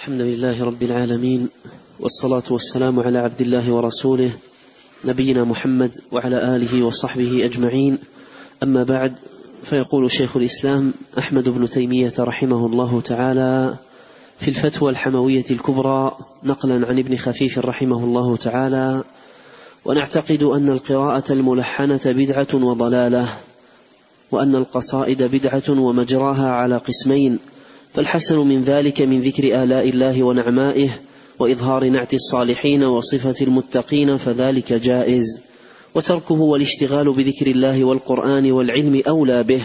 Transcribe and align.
الحمد 0.00 0.20
لله 0.20 0.64
رب 0.64 0.82
العالمين 0.82 1.48
والصلاة 2.00 2.42
والسلام 2.50 3.00
على 3.00 3.18
عبد 3.18 3.40
الله 3.40 3.72
ورسوله 3.72 4.30
نبينا 5.04 5.44
محمد 5.44 5.90
وعلى 6.12 6.56
آله 6.56 6.82
وصحبه 6.82 7.44
أجمعين. 7.44 7.98
أما 8.62 8.82
بعد 8.82 9.12
فيقول 9.62 10.10
شيخ 10.10 10.36
الإسلام 10.36 10.92
أحمد 11.18 11.48
بن 11.48 11.68
تيمية 11.68 12.12
رحمه 12.18 12.66
الله 12.66 13.00
تعالى 13.00 13.76
في 14.38 14.48
الفتوى 14.48 14.90
الحموية 14.90 15.44
الكبرى 15.50 16.16
نقلا 16.44 16.86
عن 16.86 16.98
ابن 16.98 17.16
خفيف 17.16 17.58
رحمه 17.58 18.04
الله 18.04 18.36
تعالى 18.36 19.04
ونعتقد 19.84 20.42
أن 20.42 20.68
القراءة 20.68 21.32
الملحنة 21.32 22.00
بدعة 22.06 22.54
وضلالة 22.54 23.28
وأن 24.30 24.54
القصائد 24.54 25.22
بدعة 25.22 25.70
ومجراها 25.80 26.50
على 26.50 26.76
قسمين 26.78 27.38
فالحسن 27.94 28.38
من 28.38 28.62
ذلك 28.62 29.00
من 29.02 29.20
ذكر 29.20 29.62
آلاء 29.62 29.88
الله 29.88 30.22
ونعمائه 30.22 30.90
وإظهار 31.38 31.88
نعت 31.88 32.14
الصالحين 32.14 32.82
وصفة 32.84 33.44
المتقين 33.44 34.16
فذلك 34.16 34.72
جائز. 34.72 35.40
وتركه 35.94 36.40
والاشتغال 36.40 37.12
بذكر 37.12 37.46
الله 37.46 37.84
والقرآن 37.84 38.52
والعلم 38.52 39.02
أولى 39.08 39.42
به. 39.42 39.62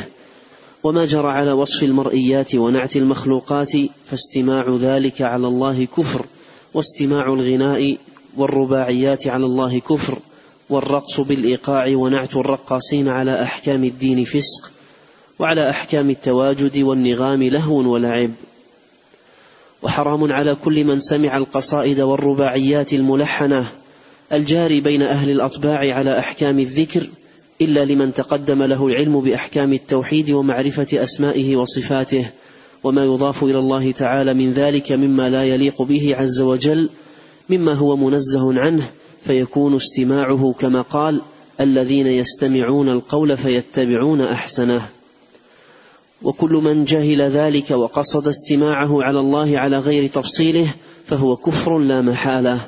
وما 0.86 1.06
جرى 1.06 1.28
على 1.28 1.52
وصف 1.52 1.84
المرئيات 1.84 2.56
ونعت 2.56 2.96
المخلوقات 2.96 3.72
فاستماع 4.06 4.78
ذلك 4.82 5.22
على 5.22 5.48
الله 5.48 5.86
كفر 5.86 6.26
واستماع 6.74 7.34
الغناء 7.34 7.98
والرباعيات 8.38 9.28
على 9.28 9.46
الله 9.46 9.80
كفر 9.80 10.20
والرقص 10.70 11.20
بالإيقاع 11.20 11.96
ونعت 11.96 12.36
الرقاصين 12.36 13.08
على 13.08 13.44
أحكام 13.44 13.84
الدين 13.84 14.24
فسق 14.24 14.72
وعلى 15.40 15.70
أحكام 15.70 16.10
التواجد 16.10 16.78
والنغام 16.78 17.44
لهو 17.44 17.94
ولعب. 17.94 18.32
وحرام 19.84 20.34
على 20.34 20.56
كل 20.56 20.84
من 20.84 21.00
سمع 21.00 21.38
القصائد 21.38 22.02
والرباعيات 22.02 22.94
الملحنة 22.94 23.68
الجاري 24.34 24.82
بين 24.82 25.02
أهل 25.02 25.32
الأطباع 25.32 25.96
على 25.96 26.20
أحكام 26.20 26.60
الذكر 26.60 27.08
إلا 27.62 27.86
لمن 27.86 28.14
تقدم 28.14 28.64
له 28.64 28.88
العلم 28.88 29.22
بأحكام 29.22 29.74
التوحيد 29.74 30.32
ومعرفة 30.32 31.04
أسمائه 31.04 31.56
وصفاته 31.56 32.30
وما 32.84 33.06
يضاف 33.06 33.44
إلى 33.44 33.60
الله 33.60 33.92
تعالى 33.92 34.34
من 34.34 34.52
ذلك 34.52 34.92
مما 34.92 35.30
لا 35.30 35.44
يليق 35.44 35.82
به 35.82 36.16
عز 36.18 36.42
وجل 36.42 36.90
مما 37.50 37.74
هو 37.74 37.96
منزه 37.96 38.60
عنه 38.62 38.90
فيكون 39.28 39.76
استماعه 39.76 40.56
كما 40.60 40.82
قال 40.82 41.22
الذين 41.60 42.08
يستمعون 42.08 42.90
القول 42.90 43.38
فيتبعون 43.38 44.22
أحسنه. 44.22 44.90
وكل 46.26 46.52
من 46.52 46.86
جهل 46.86 47.22
ذلك 47.22 47.72
وقصد 47.72 48.28
استماعه 48.28 49.04
على 49.04 49.20
الله 49.20 49.60
على 49.60 49.80
غير 49.80 50.08
تفصيله 50.08 50.68
فهو 51.08 51.36
كفر 51.36 51.78
لا 51.78 52.02
محالة. 52.02 52.60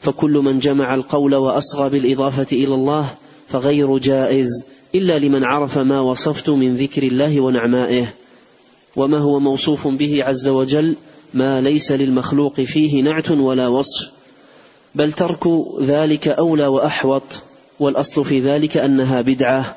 فكل 0.00 0.30
من 0.30 0.58
جمع 0.58 0.94
القول 0.94 1.34
وأصغى 1.34 1.90
بالإضافة 1.90 2.46
إلى 2.52 2.74
الله 2.74 3.06
فغير 3.48 3.98
جائز 3.98 4.64
إلا 4.94 5.18
لمن 5.18 5.44
عرف 5.44 5.78
ما 5.78 6.00
وصفت 6.00 6.50
من 6.50 6.74
ذكر 6.74 7.02
الله 7.02 7.40
ونعمائه. 7.40 8.14
وما 8.96 9.18
هو 9.18 9.40
موصوف 9.40 9.88
به 9.88 10.24
عز 10.24 10.48
وجل؟ 10.48 10.96
ما 11.34 11.60
ليس 11.60 11.92
للمخلوق 11.92 12.60
فيه 12.60 13.02
نعت 13.02 13.30
ولا 13.30 13.68
وصف. 13.68 14.10
بل 14.94 15.12
ترك 15.12 15.46
ذلك 15.80 16.28
أولى 16.28 16.66
وأحوط 16.66 17.22
والأصل 17.80 18.24
في 18.24 18.40
ذلك 18.40 18.76
أنها 18.76 19.20
بدعة 19.20 19.76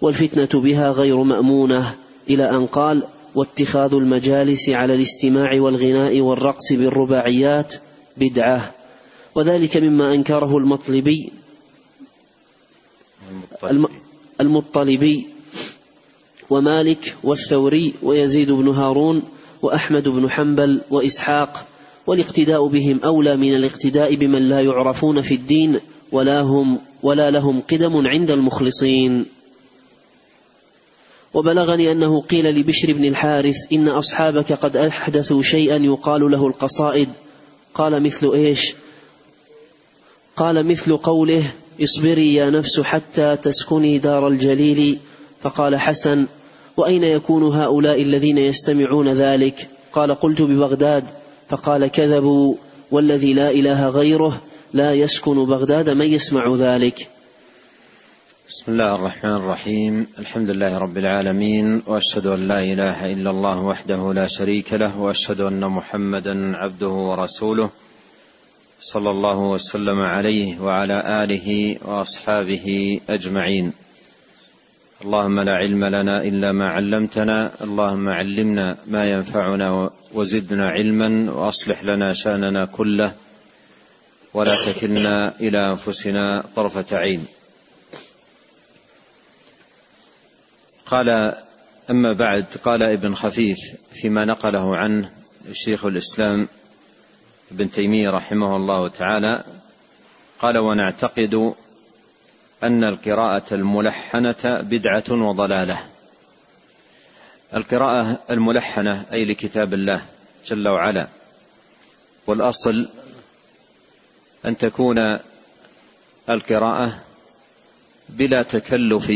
والفتنة 0.00 0.60
بها 0.60 0.90
غير 0.90 1.22
مأمونة. 1.22 1.94
إلى 2.30 2.50
أن 2.50 2.66
قال 2.66 3.06
واتخاذ 3.34 3.94
المجالس 3.94 4.68
على 4.68 4.94
الاستماع 4.94 5.60
والغناء 5.60 6.20
والرقص 6.20 6.72
بالرباعيات 6.72 7.74
بدعة. 8.16 8.74
وذلك 9.34 9.76
مما 9.76 10.14
أنكره 10.14 10.58
المطلبي 10.58 11.32
المطلبي 14.40 15.26
ومالك 16.50 17.16
والثوري 17.24 17.94
ويزيد 18.02 18.50
بن 18.50 18.68
هارون 18.68 19.22
وأحمد 19.62 20.08
بن 20.08 20.30
حنبل 20.30 20.80
وإسحاق 20.90 21.66
والاقتداء 22.06 22.66
بهم 22.66 23.00
أولى 23.04 23.36
من 23.36 23.54
الاقتداء 23.54 24.14
بمن 24.14 24.48
لا 24.48 24.60
يعرفون 24.60 25.22
في 25.22 25.34
الدين 25.34 25.80
ولا 26.12 26.40
هم 26.40 26.78
ولا 27.02 27.30
لهم 27.30 27.60
قدم 27.70 28.06
عند 28.06 28.30
المخلصين. 28.30 29.26
وبلغني 31.34 31.92
أنه 31.92 32.22
قيل 32.22 32.46
لبشر 32.46 32.92
بن 32.92 33.04
الحارث 33.04 33.56
إن 33.72 33.88
أصحابك 33.88 34.52
قد 34.52 34.76
أحدثوا 34.76 35.42
شيئا 35.42 35.76
يقال 35.76 36.30
له 36.30 36.46
القصائد. 36.46 37.08
قال 37.74 38.02
مثل 38.02 38.30
إيش؟ 38.34 38.74
قال 40.36 40.66
مثل 40.66 40.96
قوله 40.96 41.44
اصبري 41.82 42.34
يا 42.34 42.50
نفس 42.50 42.80
حتى 42.80 43.36
تسكني 43.36 43.98
دار 43.98 44.28
الجليل 44.28 44.98
فقال 45.40 45.76
حسن 45.76 46.26
وأين 46.76 47.04
يكون 47.04 47.42
هؤلاء 47.42 48.02
الذين 48.02 48.38
يستمعون 48.38 49.08
ذلك؟ 49.08 49.68
قال 49.92 50.14
قلت 50.14 50.42
ببغداد 50.42 51.04
فقال 51.48 51.86
كذبوا 51.86 52.54
والذي 52.90 53.32
لا 53.32 53.50
إله 53.50 53.88
غيره 53.88 54.40
لا 54.72 54.94
يسكن 54.94 55.44
بغداد 55.44 55.90
من 55.90 56.06
يسمع 56.06 56.54
ذلك 56.54 57.08
بسم 58.50 58.72
الله 58.72 58.94
الرحمن 58.94 59.36
الرحيم. 59.36 60.06
الحمد 60.18 60.50
لله 60.50 60.78
رب 60.78 60.96
العالمين 60.98 61.82
وأشهد 61.86 62.26
أن 62.26 62.48
لا 62.48 62.62
إله 62.62 63.04
إلا 63.04 63.30
الله 63.30 63.60
وحده 63.62 64.12
لا 64.12 64.26
شريك 64.26 64.72
له 64.72 64.98
وأشهد 64.98 65.40
أن 65.40 65.60
محمدا 65.60 66.56
عبده 66.56 66.88
ورسوله 66.88 67.70
صلى 68.80 69.10
الله 69.10 69.38
وسلم 69.38 70.02
عليه 70.02 70.60
وعلى 70.60 71.22
آله 71.22 71.78
وأصحابه 71.84 72.66
أجمعين. 73.10 73.72
اللهم 75.04 75.40
لا 75.40 75.54
علم 75.54 75.84
لنا 75.84 76.22
إلا 76.22 76.52
ما 76.52 76.68
علمتنا 76.68 77.50
اللهم 77.62 78.08
علمنا 78.08 78.76
ما 78.86 79.04
ينفعنا 79.04 79.90
وزدنا 80.14 80.68
علما 80.68 81.32
وأصلح 81.32 81.84
لنا 81.84 82.12
شأننا 82.12 82.66
كله 82.66 83.12
ولا 84.34 84.56
تكلنا 84.66 85.34
إلى 85.40 85.70
أنفسنا 85.70 86.44
طرفة 86.56 86.98
عين. 86.98 87.24
قال 90.90 91.34
أما 91.90 92.12
بعد 92.12 92.44
قال 92.64 92.80
ابن 92.98 93.14
خفيف 93.14 93.58
فيما 93.92 94.24
نقله 94.24 94.76
عنه 94.76 95.10
شيخ 95.52 95.84
الإسلام 95.84 96.48
ابن 97.52 97.70
تيمية 97.70 98.10
رحمه 98.10 98.56
الله 98.56 98.88
تعالى 98.88 99.44
قال 100.38 100.58
ونعتقد 100.58 101.52
أن 102.62 102.84
القراءة 102.84 103.54
الملحنة 103.54 104.36
بدعة 104.44 105.04
وضلالة. 105.10 105.80
القراءة 107.54 108.18
الملحنة 108.30 109.04
أي 109.12 109.24
لكتاب 109.24 109.74
الله 109.74 110.02
جل 110.46 110.68
وعلا 110.68 111.08
والأصل 112.26 112.88
أن 114.46 114.56
تكون 114.56 115.18
القراءة 116.28 117.00
بلا 118.08 118.42
تكلف 118.42 119.12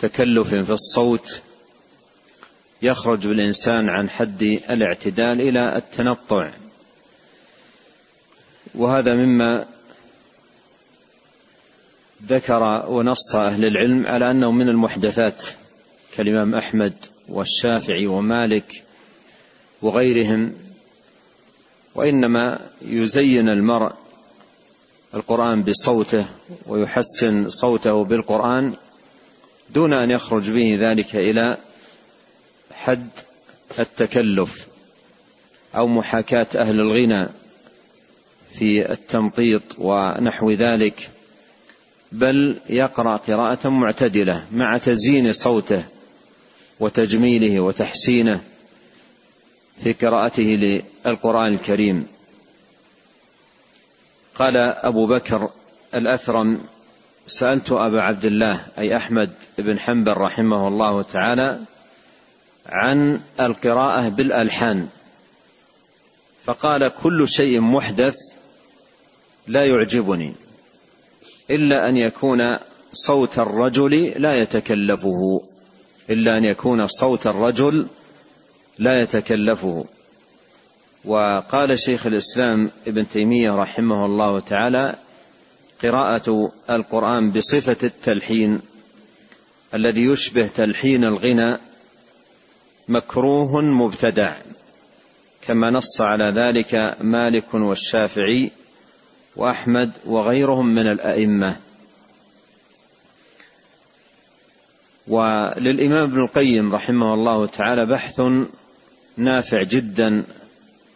تكلف 0.00 0.54
في 0.54 0.72
الصوت 0.72 1.42
يخرج 2.82 3.26
بالإنسان 3.26 3.88
عن 3.88 4.10
حد 4.10 4.42
الاعتدال 4.70 5.40
إلى 5.40 5.76
التنطع. 5.76 6.50
وهذا 8.74 9.14
مما 9.14 9.66
ذكر 12.26 12.86
ونص 12.88 13.34
أهل 13.34 13.64
العلم 13.66 14.06
على 14.06 14.30
أنه 14.30 14.50
من 14.50 14.68
المحدثات 14.68 15.44
كالإمام 16.16 16.54
أحمد 16.54 16.94
والشافعي 17.28 18.06
ومالك 18.06 18.84
وغيرهم 19.82 20.54
وإنما 21.94 22.60
يزين 22.82 23.48
المرء 23.48 23.92
القرآن 25.14 25.62
بصوته 25.62 26.26
ويحسن 26.66 27.50
صوته 27.50 28.04
بالقرآن 28.04 28.72
دون 29.70 29.92
أن 29.92 30.10
يخرج 30.10 30.50
به 30.50 30.76
ذلك 30.80 31.16
إلى 31.16 31.56
حد 32.72 33.08
التكلف 33.78 34.66
أو 35.76 35.86
محاكاة 35.86 36.46
أهل 36.56 36.80
الغنى 36.80 37.28
في 38.58 38.92
التمطيط 38.92 39.62
ونحو 39.78 40.50
ذلك 40.50 41.10
بل 42.12 42.60
يقرأ 42.68 43.16
قراءة 43.16 43.68
معتدلة 43.68 44.46
مع 44.52 44.78
تزيين 44.78 45.32
صوته 45.32 45.84
وتجميله 46.80 47.60
وتحسينه 47.60 48.40
في 49.82 49.92
قراءته 49.92 50.82
للقرآن 51.06 51.52
الكريم. 51.54 52.06
قال 54.34 54.56
أبو 54.56 55.06
بكر 55.06 55.50
الأثرم 55.94 56.60
سألت 57.26 57.72
أبا 57.72 58.02
عبد 58.02 58.24
الله 58.24 58.66
أي 58.78 58.96
أحمد 58.96 59.30
بن 59.58 59.78
حنبل 59.78 60.12
رحمه 60.12 60.68
الله 60.68 61.02
تعالى 61.02 61.58
عن 62.66 63.20
القراءة 63.40 64.08
بالألحان. 64.08 64.88
فقال 66.44 66.92
كل 67.02 67.28
شيء 67.28 67.60
محدث 67.60 68.16
لا 69.46 69.66
يعجبني 69.66 70.34
إلا 71.50 71.88
أن 71.88 71.96
يكون 71.96 72.56
صوت 72.92 73.38
الرجل 73.38 74.12
لا 74.16 74.38
يتكلفه 74.38 75.42
إلا 76.10 76.36
أن 76.36 76.44
يكون 76.44 76.86
صوت 76.86 77.26
الرجل 77.26 77.86
لا 78.78 79.02
يتكلفه. 79.02 79.84
وقال 81.04 81.78
شيخ 81.78 82.06
الإسلام 82.06 82.70
ابن 82.86 83.08
تيمية 83.08 83.50
رحمه 83.50 84.04
الله 84.04 84.40
تعالى 84.40 84.94
قراءة 85.84 86.52
القرآن 86.70 87.30
بصفة 87.30 87.76
التلحين 87.86 88.60
الذي 89.74 90.04
يشبه 90.04 90.46
تلحين 90.46 91.04
الغنى 91.04 91.58
مكروه 92.88 93.60
مبتدع 93.60 94.36
كما 95.46 95.70
نص 95.70 96.00
على 96.00 96.24
ذلك 96.24 96.96
مالك 97.00 97.54
والشافعي 97.54 98.50
وأحمد 99.36 99.90
وغيرهم 100.06 100.66
من 100.66 100.86
الأئمة. 100.86 101.56
وللإمام 105.08 106.10
ابن 106.10 106.20
القيم 106.20 106.74
رحمه 106.74 107.14
الله 107.14 107.46
تعالى 107.46 107.86
بحث 107.86 108.20
نافع 109.16 109.62
جدا 109.62 110.24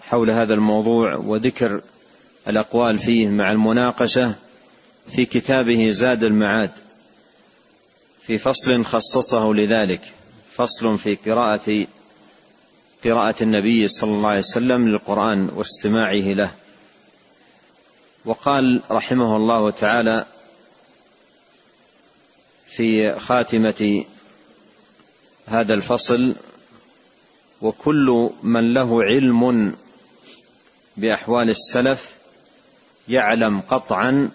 حول 0.01 0.31
هذا 0.31 0.55
الموضوع 0.55 1.17
وذكر 1.17 1.81
الأقوال 2.49 2.99
فيه 2.99 3.29
مع 3.29 3.53
المناقشة. 3.53 4.48
في 5.13 5.27
كتابه 5.27 5.91
زاد 5.91 6.25
المعاد 6.25 6.71
في 8.23 8.39
فصل 8.39 8.85
خصصه 8.85 9.53
لذلك 9.53 10.01
فصل 10.53 10.99
في 10.99 11.15
قراءة 11.15 11.87
قراءة 13.05 13.43
النبي 13.43 13.89
صلى 13.89 14.11
الله 14.11 14.29
عليه 14.29 14.39
وسلم 14.39 14.89
للقرآن 14.89 15.49
واستماعه 15.49 16.13
له. 16.13 16.51
وقال 18.25 18.83
رحمه 18.91 19.37
الله 19.37 19.71
تعالى 19.71 20.27
في 22.67 23.19
خاتمة 23.19 24.05
هذا 25.47 25.75
الفصل 25.75 26.35
وكل 27.63 28.31
من 28.43 28.75
له 28.75 29.05
علم 29.05 29.77
بأحوال 30.97 31.51
السلف 31.51 32.13
يعلم 33.09 33.61
قطعا 33.61 34.31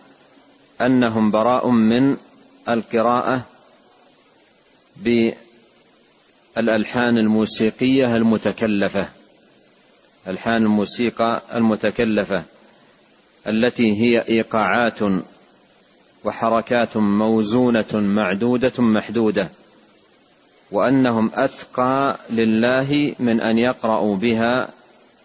أنهم 0.85 1.31
براء 1.31 1.69
من 1.69 2.17
القراءة 2.69 3.41
بالألحان 6.57 7.17
الموسيقية 7.17 8.17
المتكلفة. 8.17 9.09
ألحان 10.27 10.63
الموسيقى 10.63 11.41
المتكلفة 11.55 12.43
التي 13.47 14.01
هي 14.01 14.27
إيقاعات 14.29 14.99
وحركات 16.23 16.97
موزونة 16.97 17.93
معدودة 17.93 18.73
محدودة 18.77 19.49
وأنهم 20.71 21.31
أتقى 21.33 22.17
لله 22.29 23.15
من 23.19 23.41
أن 23.41 23.57
يقرأوا 23.57 24.15
بها 24.15 24.69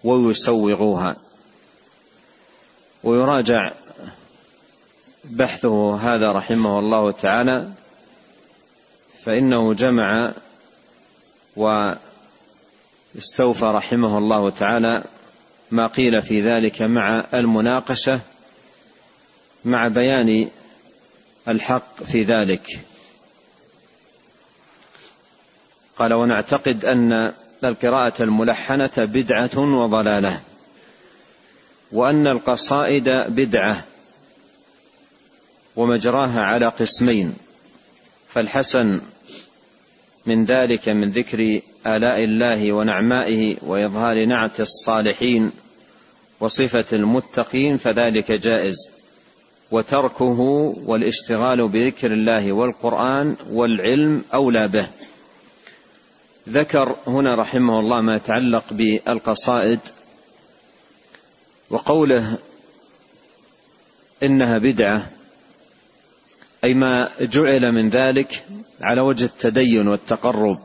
ويسوغوها. 0.04 1.16
ويراجع 3.04 3.72
بحثه 5.24 5.96
هذا 5.96 6.32
رحمه 6.32 6.78
الله 6.78 7.12
تعالى 7.12 7.68
فإنه 9.24 9.74
جمع 9.74 10.32
واستوفى 11.56 13.64
رحمه 13.64 14.18
الله 14.18 14.50
تعالى 14.50 15.04
ما 15.70 15.86
قيل 15.86 16.22
في 16.22 16.40
ذلك 16.40 16.82
مع 16.82 17.24
المناقشة 17.34 18.20
مع 19.64 19.88
بيان 19.88 20.50
الحق 21.48 22.02
في 22.02 22.22
ذلك. 22.22 22.80
قال 25.98 26.14
ونعتقد 26.14 26.84
أن 26.84 27.32
القراءة 27.64 28.22
الملحنة 28.22 28.90
بدعة 28.96 29.58
وضلالة 29.58 30.40
وأن 31.92 32.26
القصائد 32.26 33.08
بدعة 33.08 33.84
ومجراها 35.78 36.40
على 36.40 36.66
قسمين. 36.66 37.34
فالحسن 38.28 39.00
من 40.26 40.44
ذلك 40.44 40.88
من 40.88 41.10
ذكر 41.10 41.60
آلاء 41.86 42.24
الله 42.24 42.72
ونعمائه 42.72 43.56
وإظهار 43.62 44.24
نعت 44.24 44.60
الصالحين 44.60 45.52
وصفة 46.40 46.84
المتقين 46.92 47.76
فذلك 47.76 48.32
جائز. 48.32 48.76
وتركه 49.70 50.40
والاشتغال 50.86 51.68
بذكر 51.68 52.12
الله 52.12 52.52
والقرآن 52.52 53.36
والعلم 53.50 54.24
أولى 54.34 54.68
به. 54.68 54.88
ذكر 56.48 56.96
هنا 57.06 57.34
رحمه 57.34 57.80
الله 57.80 58.00
ما 58.00 58.14
يتعلق 58.14 58.64
بالقصائد 58.72 59.80
وقوله 61.70 62.38
إنها 64.22 64.58
بدعة 64.58 65.17
أي 66.64 66.74
ما 66.74 67.08
جعل 67.20 67.72
من 67.72 67.88
ذلك 67.88 68.44
على 68.80 69.00
وجه 69.00 69.24
التدين 69.24 69.88
والتقرب 69.88 70.58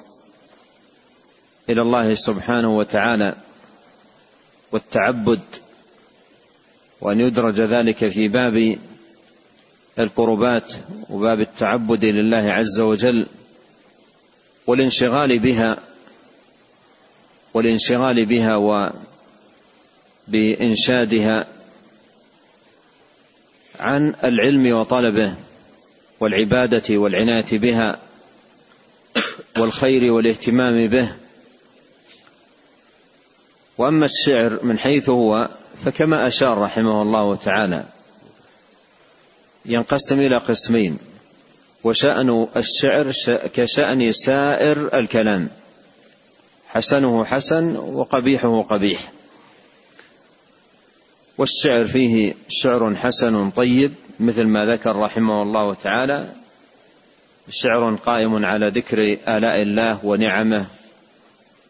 إلى 1.69 1.81
الله 1.81 2.13
سبحانه 2.13 2.77
وتعالى 2.77 3.35
والتعبد 4.71 5.41
وأن 7.01 7.19
يدرج 7.19 7.61
ذلك 7.61 8.07
في 8.09 8.27
باب 8.27 8.77
القربات 9.99 10.73
وباب 11.09 11.41
التعبد 11.41 12.05
لله 12.05 12.51
عز 12.51 12.79
وجل 12.79 13.25
والانشغال 14.67 15.39
بها 15.39 15.77
والانشغال 17.53 18.25
بها 18.25 18.55
وبإنشادها 20.27 21.45
عن 23.79 24.15
العلم 24.23 24.77
وطلبه. 24.77 25.35
والعبادة 26.23 26.97
والعناية 26.97 27.59
بها 27.59 27.99
والخير 29.57 30.13
والاهتمام 30.13 30.87
به. 30.87 31.13
وأما 33.77 34.05
الشعر 34.05 34.59
من 34.65 34.79
حيث 34.79 35.09
هو 35.09 35.49
فكما 35.85 36.27
أشار 36.27 36.61
رحمه 36.61 37.01
الله 37.01 37.35
تعالى 37.35 37.85
ينقسم 39.65 40.19
إلى 40.19 40.37
قسمين 40.37 40.97
وشأن 41.83 42.47
الشعر 42.55 43.11
كشأن 43.53 44.11
سائر 44.11 44.99
الكلام 44.99 45.49
حسنه 46.67 47.25
حسن 47.25 47.75
وقبيحه 47.75 48.61
قبيح. 48.61 49.11
والشعر 51.37 51.85
فيه 51.85 52.33
شعر 52.49 52.95
حسن 52.95 53.49
طيب 53.49 53.91
مثل 54.19 54.43
ما 54.43 54.65
ذكر 54.65 54.95
رحمه 54.95 55.41
الله 55.41 55.73
تعالى. 55.73 56.29
شعر 57.49 57.95
قائم 57.95 58.45
على 58.45 58.69
ذكر 58.69 58.97
آلاء 59.27 59.61
الله 59.61 60.05
ونعمه 60.05 60.65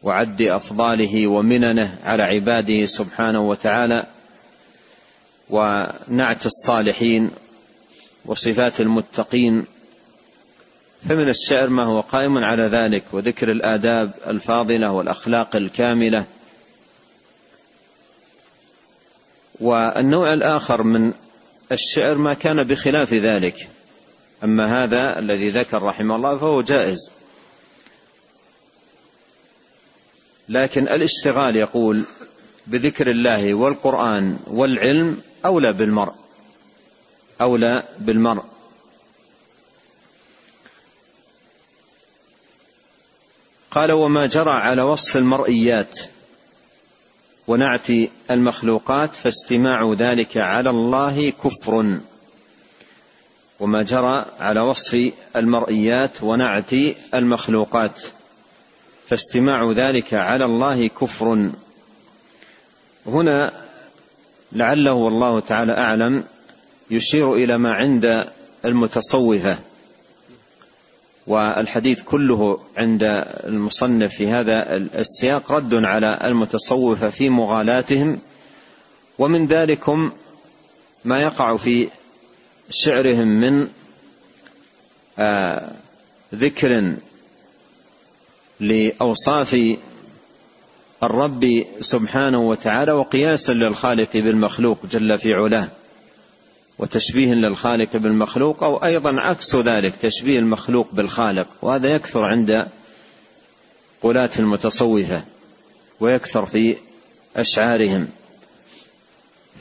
وعد 0.03 0.41
أفضاله 0.41 1.27
ومننه 1.27 1.98
على 2.03 2.24
عباده 2.24 2.86
سبحانه 2.86 3.39
وتعالى. 3.39 4.05
ونعت 5.50 6.46
الصالحين 6.46 7.32
وصفات 8.25 8.82
المتقين. 8.82 9.65
فمن 11.10 11.29
الشعر 11.29 11.70
ما 11.70 11.84
هو 11.84 12.00
قائم 12.00 12.38
على 12.38 12.63
ذلك 12.63 13.03
وذكر 13.13 13.51
الآداب 13.51 14.12
الفاضلة 14.27 14.91
والأخلاق 14.91 15.55
الكاملة. 15.55 16.25
والنوع 19.60 20.33
الآخر 20.33 20.83
من 20.83 21.13
الشعر 21.72 22.15
ما 22.15 22.33
كان 22.33 22.63
بخلاف 22.63 23.13
ذلك. 23.13 23.69
أما 24.43 24.83
هذا 24.83 25.19
الذي 25.19 25.50
ذكر 25.50 25.83
رحمه 25.83 26.15
الله 26.15 26.38
فهو 26.38 26.62
جائز. 26.62 27.10
لكن 30.50 30.88
الاشتغال 30.88 31.55
يقول 31.55 32.03
بذكر 32.67 33.12
الله 33.12 33.53
والقرآن 33.53 34.39
والعلم 34.48 35.22
أولى 35.45 35.74
بالمرء. 35.74 36.13
أولى 37.41 37.83
بالمرء. 38.00 38.43
قال 43.72 43.91
وما 43.91 44.25
جرى 44.25 44.51
على 44.51 44.81
وصف 44.81 45.17
المرئيات. 45.17 46.00
ونعت 47.47 47.88
المخلوقات 48.31 49.15
فاستماع 49.15 49.93
ذلك 49.93 50.38
على 50.38 50.69
الله 50.69 51.29
كفر. 51.29 52.00
وما 53.59 53.83
جرى 53.83 54.25
على 54.39 54.59
وصف 54.62 55.12
المرئيات 55.35 56.23
ونعت 56.23 56.73
المخلوقات 57.13 58.03
فاستماع 59.07 59.71
ذلك 59.71 60.13
على 60.13 60.45
الله 60.45 60.88
كفر. 60.88 61.51
هنا 63.07 63.51
لعله 64.51 64.93
والله 64.93 65.39
تعالى 65.39 65.77
أعلم 65.77 66.23
يشير 66.91 67.33
إلى 67.33 67.57
ما 67.57 67.73
عند 67.73 68.25
المتصوفة. 68.65 69.57
والحديث 71.27 72.01
كله 72.01 72.60
عند 72.77 73.03
المصنف 73.44 74.13
في 74.15 74.27
هذا 74.27 74.75
السياق 74.75 75.51
رد 75.51 75.74
على 75.74 76.20
المتصوفه 76.24 77.10
في 77.10 77.30
مغالاتهم. 77.30 78.20
ومن 79.20 79.48
ذلكم 79.48 80.12
ما 81.06 81.22
يقع 81.22 81.58
في 81.58 81.89
شعرهم 82.70 83.27
من 83.27 83.68
آه 85.20 85.72
ذكر 86.36 86.94
لأوصاف 88.60 89.77
الرب 91.03 91.65
سبحانه 91.80 92.42
وتعالى 92.42 92.92
وقياسا 92.92 93.51
للخالق 93.51 94.13
بالمخلوق 94.13 94.86
جل 94.86 95.18
في 95.18 95.34
علاه. 95.34 95.70
وتشبيه 96.80 97.34
للخالق 97.34 97.98
بالمخلوق 97.98 98.63
أو 98.63 98.86
أيضا 98.86 99.22
عكس 99.22 99.56
ذلك 99.56 99.96
تشبيه 99.96 100.39
المخلوق 100.39 100.88
بالخالق. 100.92 101.48
وهذا 101.62 101.89
يكثر 101.89 102.25
عند 102.25 102.68
قلاة 104.01 104.30
المتصوفة 104.39 105.24
ويكثر 106.00 106.46
في 106.46 106.77
أشعارهم. 107.36 108.08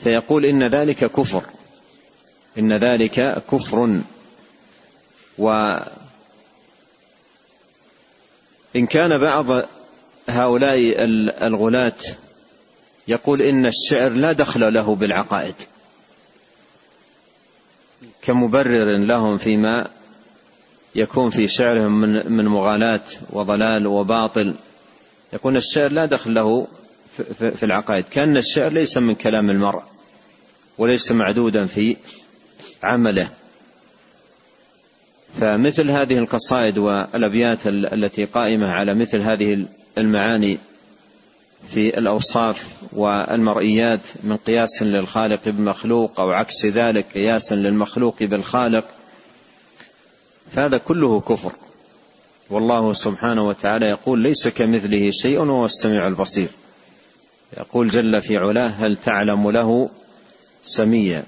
فيقول 0.03 0.45
إن 0.45 0.63
ذلك 0.63 1.11
كفر 1.11 1.43
إن 2.57 2.73
ذلك 2.73 3.43
كفر. 3.51 4.01
و 5.37 5.77
إن 8.75 8.85
كان 8.85 9.17
بعض 9.17 9.45
هؤلاء 10.29 10.77
الغلاة 11.47 11.99
يقول 13.07 13.41
إن 13.41 13.65
الشعر 13.65 14.09
لا 14.09 14.31
دخل 14.31 14.73
له 14.73 14.95
بالعقائد. 14.95 15.55
كمبرر 18.25 18.97
لهم 18.97 19.37
فيما 19.37 19.87
يكون 20.95 21.29
في 21.29 21.47
شعرهم 21.47 22.01
من 22.01 22.31
من 22.31 22.45
مغالاة 22.45 23.01
وضلال 23.29 23.87
وباطل. 23.87 24.53
يكون 25.33 25.57
الشعر 25.57 25.91
لا 25.91 26.05
دخل 26.05 26.33
له 26.33 26.67
في 27.55 27.63
العقائد 27.63 28.05
كأن 28.11 28.37
الشعر 28.37 28.71
ليس 28.71 28.97
من 28.97 29.15
كلام 29.15 29.49
المرء 29.49 29.81
وليس 30.77 31.11
معدودا 31.11 31.65
في 31.65 31.97
عمله. 32.83 33.29
فمثل 35.39 35.91
هذه 35.91 36.17
القصائد 36.17 36.77
والأبيات 36.77 37.67
التي 37.67 38.23
قائمة 38.23 38.69
على 38.69 38.99
مثل 38.99 39.21
هذه 39.21 39.65
المعاني 39.97 40.59
في 41.69 41.97
الأوصاف 41.97 42.67
والمرئيات 42.93 43.99
من 44.23 44.35
قياس 44.35 44.83
للخالق 44.83 45.49
بمخلوق 45.49 46.19
أو 46.19 46.31
عكس 46.31 46.65
ذلك 46.65 47.05
قياسا 47.13 47.55
للمخلوق 47.55 48.23
بالخالق 48.23 48.85
فهذا 50.51 50.77
كله 50.77 51.21
كفر. 51.21 51.53
والله 52.49 52.93
سبحانه 52.93 53.47
وتعالى 53.47 53.89
يقول 53.89 54.19
ليس 54.19 54.47
كمثله 54.47 55.09
شيء 55.09 55.39
وهو 55.39 55.65
السميع 55.65 56.07
البصير. 56.07 56.47
يقول 57.57 57.89
جل 57.89 58.21
في 58.21 58.37
علاه 58.37 58.67
هل 58.67 58.97
تعلم 58.97 59.51
له 59.51 59.89
سميا؟ 60.63 61.23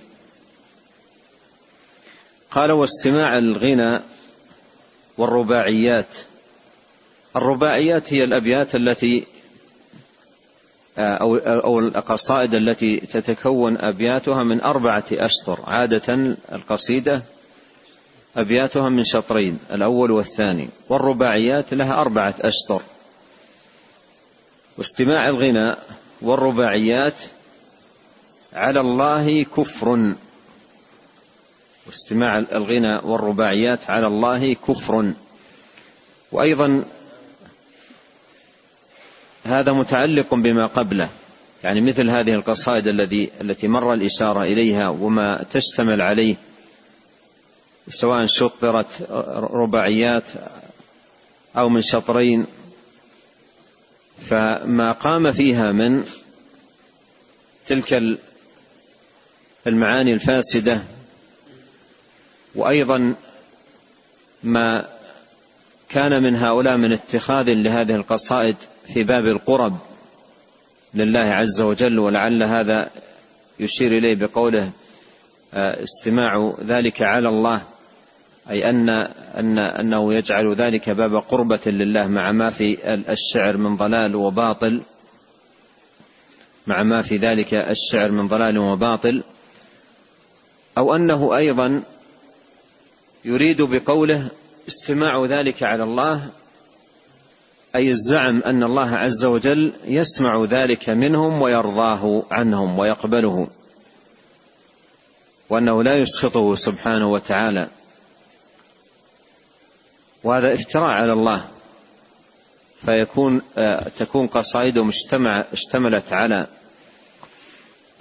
قال 2.52 2.72
واستماع 2.72 3.38
الغنى 3.38 4.00
والرباعيات. 5.18 6.08
الرباعيات 7.36 8.14
هي 8.14 8.24
الأبيات 8.24 8.76
التي 8.76 9.24
أو 10.98 11.36
أو 11.38 11.80
القصائد 11.80 12.54
التي 12.54 12.98
تتكون 12.98 13.78
أبياتها 13.78 14.44
من 14.44 14.62
أربعة 14.62 15.04
أشطر. 15.12 15.60
عادة 15.68 16.36
القصيدة 16.52 17.24
أبياتها 18.38 18.90
من 18.90 19.04
شطرين 19.04 19.60
الأول 19.72 20.12
والثاني. 20.12 20.70
والرباعيات 20.90 21.74
لها 21.74 22.02
أربعة 22.02 22.36
أشطر. 22.42 22.82
واستماع 24.78 25.30
الغنى 25.30 25.76
والرباعيات 26.22 27.22
على 28.54 28.80
الله 28.80 29.44
كفر. 29.44 30.16
واستماع 31.88 32.38
الغنى 32.40 33.00
والرباعيات 33.04 33.90
على 33.90 34.08
الله 34.08 34.54
كفر. 34.54 35.14
وأيضا 36.32 36.84
هذا 39.46 39.74
متعلق 39.74 40.34
بما 40.34 40.68
قبله. 40.68 41.10
يعني 41.64 41.82
مثل 41.82 42.10
هذه 42.10 42.34
القصائد 42.34 42.88
الذي 42.88 43.32
التي 43.42 43.68
مر 43.68 43.94
الإشارة 43.94 44.44
إليها 44.44 44.90
وما 44.90 45.46
تشتمل 45.52 46.02
عليه 46.02 46.36
سواء 47.90 48.26
شطرت 48.26 49.12
رباعيات 49.54 50.24
أو 51.58 51.70
من 51.70 51.82
شطرين. 51.82 52.46
فما 54.30 54.92
قام 54.92 55.32
فيها 55.32 55.72
من 55.72 56.04
تلك 57.68 58.18
المعاني 59.68 60.14
الفاسدة 60.14 60.82
وأيضا 62.56 63.16
ما 64.44 64.86
كان 65.90 66.24
من 66.24 66.36
هؤلاء 66.36 66.78
من 66.78 66.94
اتخاذ 66.94 67.54
لهذه 67.54 67.92
القصائد 67.92 68.56
في 68.94 69.04
باب 69.04 69.26
القرب 69.26 69.78
لله 70.94 71.20
عز 71.20 71.62
وجل 71.62 72.00
ولعل 72.00 72.44
هذا 72.44 72.90
يشير 73.60 73.92
إليه 73.92 74.16
بقوله 74.16 74.72
آه، 75.54 75.84
استماع 75.84 76.54
ذلك 76.66 77.02
على 77.02 77.30
الله 77.30 77.62
أي 78.50 78.70
أن 78.70 78.90
أن 78.90 79.58
أنه 79.58 80.14
يجعل 80.14 80.56
ذلك 80.56 80.90
باب 80.90 81.16
قربة 81.16 81.62
لله 81.66 82.08
مع 82.08 82.32
ما 82.32 82.50
في 82.50 82.96
الشعر 83.10 83.58
من 83.58 83.76
ضلال 83.76 84.16
وباطل 84.16 84.82
مع 86.68 86.84
ما 86.84 87.02
في 87.02 87.16
ذلك 87.16 87.54
الشعر 87.54 88.12
من 88.12 88.28
ضلال 88.28 88.60
وباطل. 88.60 89.24
أو 90.78 90.96
أنه 90.96 91.38
أيضا 91.38 91.84
يريد 93.26 93.62
بقوله 93.62 94.30
استماع 94.68 95.26
ذلك 95.26 95.64
على 95.64 95.84
الله 95.84 96.30
أي 97.76 97.90
الزعم 97.90 98.42
أن 98.46 98.64
الله 98.64 98.96
عز 98.96 99.26
وجل 99.26 99.72
يسمع 99.86 100.44
ذلك 100.44 100.90
منهم 100.90 101.42
ويرضاه 101.42 102.24
عنهم 102.32 102.80
ويقبله 102.80 103.48
وأنه 105.50 105.84
لا 105.84 105.98
يسخطه 105.98 106.56
سبحانه 106.56 107.08
وتعالى. 107.08 107.70
وهذا 110.24 110.54
افتراء 110.54 110.90
على 110.90 111.14
الله 111.14 111.48
فيكون 112.86 113.42
آه، 113.58 113.90
تكون 114.00 114.28
قصائده 114.28 114.90
اشتملت 115.54 116.14
على 116.14 116.48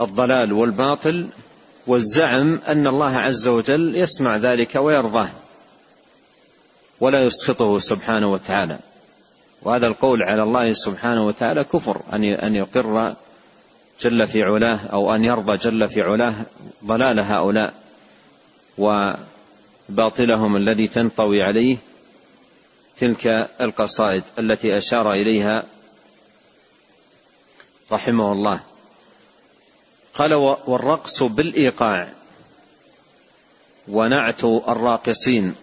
الضلال 0.01 0.53
والباطل 0.53 1.27
والزعم 1.87 2.61
أن 2.69 2.87
الله 2.87 3.17
عز 3.17 3.49
وجل 3.49 3.97
يسمع 3.97 4.37
ذلك 4.37 4.75
ويرضاه 4.75 5.31
ولا 7.01 7.25
يسخطه 7.25 7.79
سبحانه 7.79 8.29
وتعالى. 8.31 8.79
وهذا 9.65 9.87
القول 9.87 10.23
على 10.23 10.43
الله 10.43 10.73
سبحانه 10.73 11.23
وتعالى 11.27 11.65
كفر 11.65 12.03
أن 12.13 12.25
أن 12.25 12.57
يقر 12.57 13.15
جل 14.01 14.29
في 14.29 14.43
علاه 14.43 14.79
أو 14.93 15.15
أن 15.15 15.25
يرضى 15.25 15.57
جل 15.57 15.89
في 15.89 16.03
علاه 16.03 16.47
ضلال 16.85 17.21
هؤلاء 17.21 17.75
وباطلهم 18.79 20.57
الذي 20.57 20.89
تنطوي 20.89 21.43
عليه 21.43 21.77
تلك 22.99 23.51
القصائد 23.61 24.23
التي 24.39 24.77
أشار 24.77 25.13
إليها 25.13 25.65
رحمه 27.93 28.33
الله. 28.33 28.61
قال 30.15 30.35
والرقص 30.35 31.23
بالإيقاع 31.23 32.13
ونعت 33.89 34.45
الراقصين 34.45 35.55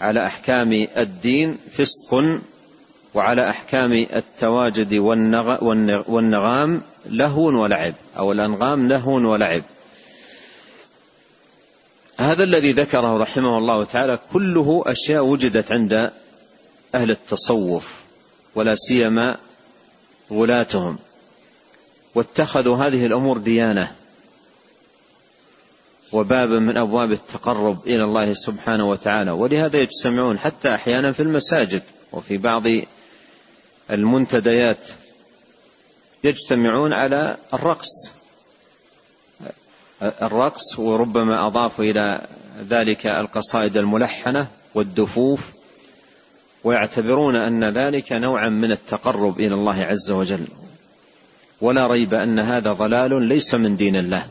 على 0.00 0.26
أحكام 0.26 0.72
الدين 0.96 1.58
فسق 1.72 2.40
وعلى 3.14 3.50
أحكام 3.50 3.92
التواجد 3.92 4.94
والنغام 6.08 6.82
لهو 7.06 7.62
ولعب 7.62 7.94
أو 8.18 8.32
الأنغام 8.32 8.88
لهو 8.88 9.14
ولعب. 9.14 9.62
هذا 12.18 12.44
الذي 12.44 12.72
ذكره 12.72 13.22
رحمه 13.22 13.58
الله 13.58 13.84
تعالى 13.84 14.18
كله 14.32 14.82
أشياء 14.86 15.24
وجدت 15.24 15.72
عند 15.72 16.10
أهل 16.94 17.10
التصوف 17.10 17.90
ولا 18.54 18.74
سيما 18.74 19.36
غلاتهم 20.32 20.98
واتخذوا 22.14 22.76
هذه 22.76 23.06
الأمور 23.06 23.38
ديانة. 23.38 23.92
وبابا 26.12 26.58
من 26.58 26.78
أبواب 26.78 27.12
التقرب 27.12 27.86
إلى 27.86 28.02
الله 28.02 28.32
سبحانه 28.32 28.86
وتعالى. 28.86 29.30
ولهذا 29.30 29.78
يجتمعون 29.78 30.38
حتى 30.38 30.74
أحيانا 30.74 31.12
في 31.12 31.22
المساجد 31.22 31.82
وفي 32.12 32.36
بعض 32.36 32.62
المنتديات 33.90 34.88
يجتمعون 36.24 36.92
على 36.92 37.36
الرقص. 37.54 38.10
الرقص 40.02 40.78
وربما 40.78 41.46
أضافوا 41.46 41.84
إلى 41.84 42.26
ذلك 42.68 43.06
القصائد 43.06 43.76
الملحنة 43.76 44.48
والدفوف 44.74 45.40
ويعتبرون 46.64 47.36
أن 47.36 47.64
ذلك 47.64 48.12
نوعا 48.12 48.48
من 48.48 48.72
التقرب 48.72 49.40
إلى 49.40 49.54
الله 49.54 49.84
عز 49.84 50.10
وجل. 50.10 50.46
ولا 51.60 51.86
ريب 51.86 52.14
أن 52.14 52.38
هذا 52.38 52.72
ضلال 52.72 53.22
ليس 53.22 53.54
من 53.54 53.76
دين 53.76 53.96
الله 53.96 54.26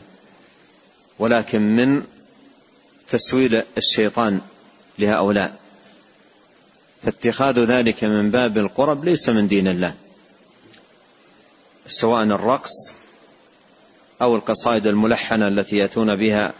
ولكن 1.18 1.62
من 1.62 2.02
تسويل 3.08 3.62
الشيطان 3.76 4.40
لهؤلاء. 4.98 5.67
فاتخاذ 7.02 7.64
ذلك 7.64 8.04
من 8.04 8.30
باب 8.30 8.58
القرب 8.58 9.04
ليس 9.04 9.28
من 9.28 9.48
دين 9.48 9.68
الله 9.68 9.94
سواء 11.86 12.22
الرقص 12.22 12.92
أو 14.22 14.36
القصائد 14.36 14.86
الملحنة 14.86 15.48
التي 15.48 15.76
يأتون 15.76 16.16
بها 16.16 16.52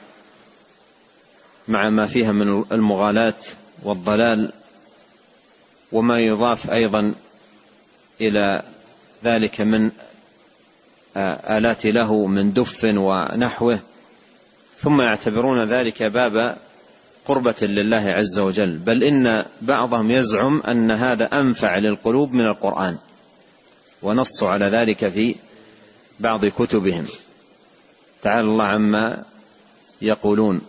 مع 1.68 1.90
ما 1.90 2.06
فيها 2.06 2.32
من 2.32 2.64
المغالاة 2.72 3.34
والضلال 3.82 4.52
وما 5.92 6.20
يضاف 6.20 6.70
أيضا 6.70 7.14
إلى 8.20 8.62
ذلك 9.24 9.60
من 9.60 9.90
آلات 11.16 11.86
له 11.86 12.26
من 12.26 12.52
دف 12.52 12.84
ونحوه 12.84 13.78
ثم 14.78 15.00
يعتبرون 15.00 15.64
ذلك 15.64 16.02
باب 16.02 16.56
قربة 17.28 17.56
لله 17.62 18.04
عز 18.10 18.38
وجل 18.38 18.78
بل 18.78 19.04
إن 19.04 19.44
بعضهم 19.62 20.10
يزعم 20.10 20.62
أن 20.68 20.90
هذا 20.90 21.24
أنفع 21.24 21.78
للقلوب 21.78 22.32
من 22.32 22.46
القرآن 22.46 22.96
ونصوا 24.02 24.48
على 24.48 24.64
ذلك 24.64 25.08
في 25.08 25.34
بعض 26.20 26.46
كتبهم. 26.46 27.06
تعالى 28.22 28.48
الله 28.48 28.64
عما 28.64 29.24
يقولون. 30.02 30.60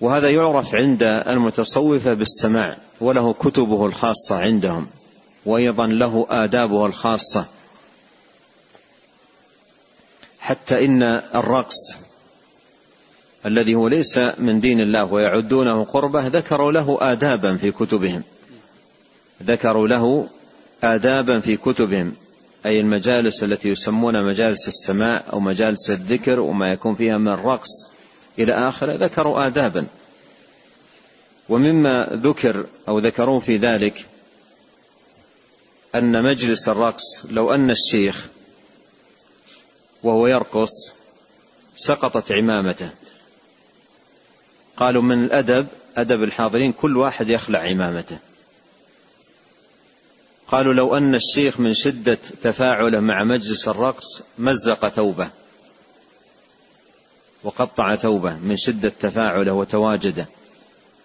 وهذا 0.00 0.30
يعرف 0.30 0.74
عند 0.74 1.02
المتصوفة 1.02 2.14
بالسماع 2.14 2.76
وله 3.00 3.32
كتبه 3.32 3.86
الخاصة 3.86 4.36
عندهم 4.36 4.86
وأيضا 5.46 5.86
له 5.86 6.26
آدابه 6.30 6.86
الخاصة. 6.86 7.46
حتى 10.50 10.84
إن 10.84 11.02
الرقص 11.34 11.96
الذي 13.46 13.74
هو 13.74 13.88
ليس 13.88 14.18
من 14.38 14.60
دين 14.60 14.80
الله 14.80 15.04
ويعدونه 15.04 15.84
قربة 15.84 16.26
ذكروا 16.26 16.72
له 16.72 16.98
آدابا 17.00 17.56
في 17.56 17.70
كتبهم. 17.70 18.22
ذكروا 19.42 19.88
له 19.88 20.28
آدابا 20.84 21.40
في 21.40 21.56
كتبهم. 21.56 22.14
أي 22.66 22.80
المجالس 22.80 23.42
التي 23.42 23.68
يسمونها 23.68 24.22
مجالس 24.22 24.68
السماع 24.68 25.22
أو 25.32 25.40
مجالس 25.40 25.90
الذكر 25.90 26.40
وما 26.40 26.68
يكون 26.68 26.94
فيها 26.94 27.18
من 27.18 27.32
الرقص 27.32 27.70
إلى 28.38 28.68
آخره 28.68 28.92
ذكروا 28.92 29.46
آدابا. 29.46 29.86
ومما 31.48 32.08
ذكر 32.12 32.66
أو 32.88 32.98
ذكروه 32.98 33.40
في 33.40 33.56
ذلك 33.56 34.06
أن 35.94 36.22
مجلس 36.22 36.68
الرقص 36.68 37.26
لو 37.30 37.54
أن 37.54 37.70
الشيخ 37.70 38.26
وهو 40.02 40.26
يرقص 40.26 40.92
سقطت 41.76 42.32
عمامته. 42.32 42.90
قالوا 44.76 45.02
من 45.02 45.24
الأدب 45.24 45.66
أدب 45.96 46.22
الحاضرين 46.22 46.72
كل 46.72 46.96
واحد 46.96 47.28
يخلع 47.28 47.58
عمامته. 47.58 48.18
قالوا 50.48 50.74
لو 50.74 50.96
أن 50.96 51.14
الشيخ 51.14 51.60
من 51.60 51.74
شدة 51.74 52.18
تفاعله 52.42 53.00
مع 53.00 53.24
مجلس 53.24 53.68
الرقص 53.68 54.22
مزق 54.38 54.88
ثوبه 54.88 55.30
وقطع 57.44 57.96
ثوبه 57.96 58.36
من 58.36 58.56
شدة 58.56 58.92
تفاعله 59.00 59.52
وتواجده. 59.52 60.26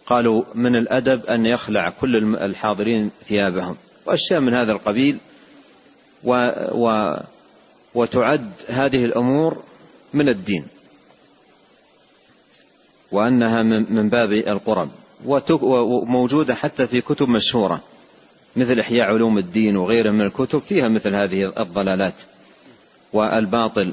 قالوا 0.06 0.44
من 0.56 0.76
الأدب 0.76 1.26
أن 1.26 1.46
يخلع 1.46 1.90
كل 1.90 2.36
الحاضرين 2.36 3.12
ثيابهم. 3.28 3.78
وأشياء 4.06 4.40
من 4.40 4.54
هذا 4.54 4.72
القبيل 4.72 5.18
و 6.24 6.50
و 6.72 7.16
وتعد 7.96 8.52
هذه 8.68 9.06
الأمور 9.06 9.64
من 10.14 10.30
الدين 10.30 10.68
وأنها 13.12 13.64
من 13.64 14.10
باب 14.10 14.32
القرب 14.34 14.90
وموجودة 15.62 16.56
حتى 16.56 16.88
في 16.88 17.02
كتب 17.02 17.30
مشهورة 17.30 17.82
مثل 18.56 18.80
إحياء 18.80 19.08
علوم 19.08 19.38
الدين 19.38 19.78
وغيرها 19.78 20.12
من 20.12 20.22
الكتب 20.22 20.60
فيها 20.60 20.88
مثل 20.88 21.16
هذه 21.16 21.54
الضلالات 21.60 22.14
والباطل 23.14 23.92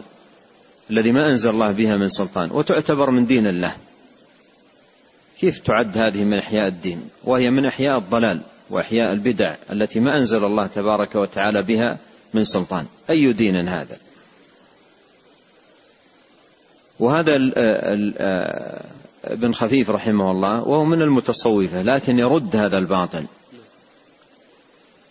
الذي 0.90 1.12
ما 1.12 1.30
أنزل 1.30 1.50
الله 1.50 1.72
بها 1.72 1.96
من 1.96 2.08
سلطان 2.08 2.50
وتعتبر 2.50 3.10
من 3.10 3.26
دين 3.26 3.46
الله. 3.46 3.76
كيف 5.40 5.58
تعد 5.58 5.98
هذه 5.98 6.24
من 6.24 6.38
إحياء 6.38 6.68
الدين؟ 6.68 7.08
وهي 7.24 7.50
من 7.50 7.66
إحياء 7.66 7.98
الضلال 7.98 8.40
وإحياء 8.70 9.12
البدع 9.12 9.54
التي 9.72 10.00
ما 10.00 10.18
أنزل 10.18 10.44
الله 10.44 10.66
تبارك 10.66 11.16
وتعالى 11.16 11.62
بها 11.62 11.98
من 12.34 12.44
سلطان. 12.44 12.86
أي 13.10 13.32
دين 13.32 13.68
هذا؟ 13.68 13.96
وهذا 17.00 17.36
ابن 19.24 19.54
خفيف 19.54 19.90
رحمه 19.90 20.30
الله 20.30 20.68
وهو 20.68 20.84
من 20.84 21.02
المتصوفة 21.02 21.82
لكن 21.82 22.18
يرد 22.18 22.56
هذا 22.56 22.78
الباطل. 22.78 23.24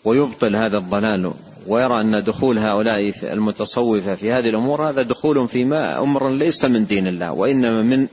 ويبطل 0.05 0.55
هذا 0.55 0.77
الضلال 0.77 1.33
ويرى 1.67 2.01
أن 2.01 2.23
دخول 2.23 2.59
هؤلاء 2.59 3.13
المتصوفة 3.23 4.15
في 4.15 4.31
هذه 4.31 4.49
الأمور 4.49 4.89
هذا 4.89 5.01
دخول 5.01 5.47
فيما 5.47 5.99
أمر 5.99 6.29
ليس 6.29 6.65
من 6.65 6.85
دين 6.85 7.07
الله 7.07 7.31
وإنما 7.31 7.81
من 7.81 8.07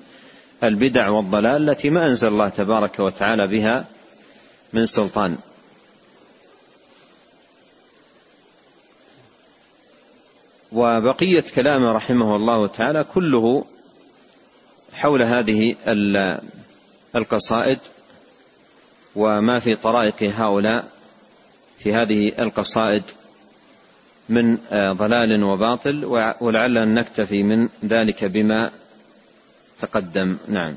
البدع 0.65 1.09
والضلال 1.09 1.71
التي 1.71 1.91
ما 1.91 2.07
أنزل 2.07 2.29
الله 2.29 2.49
تبارك 2.49 3.01
وتعالى 3.01 3.47
بها 3.47 3.85
من 4.73 4.87
سلطان. 4.87 5.37
وبقية 10.73 11.45
كلامه 11.55 11.93
رحمه 11.93 12.37
الله 12.37 12.67
تعالى 12.67 13.05
كله 13.05 13.65
حول 14.93 15.23
هذه 15.23 15.77
القصائد 17.17 17.79
وما 19.17 19.59
في 19.61 19.75
طرائق 19.77 20.23
هؤلاء 20.23 20.91
في 21.79 21.95
هذه 21.95 22.33
القصائد 22.39 23.03
من 24.29 24.59
ضلال 24.93 25.45
وباطل 25.45 26.05
ولعلنا 26.41 26.85
نكتفي 26.85 27.43
من 27.43 27.69
ذلك 27.85 28.25
بما 28.25 28.71
تقدم. 29.81 30.39
نعم. 30.49 30.77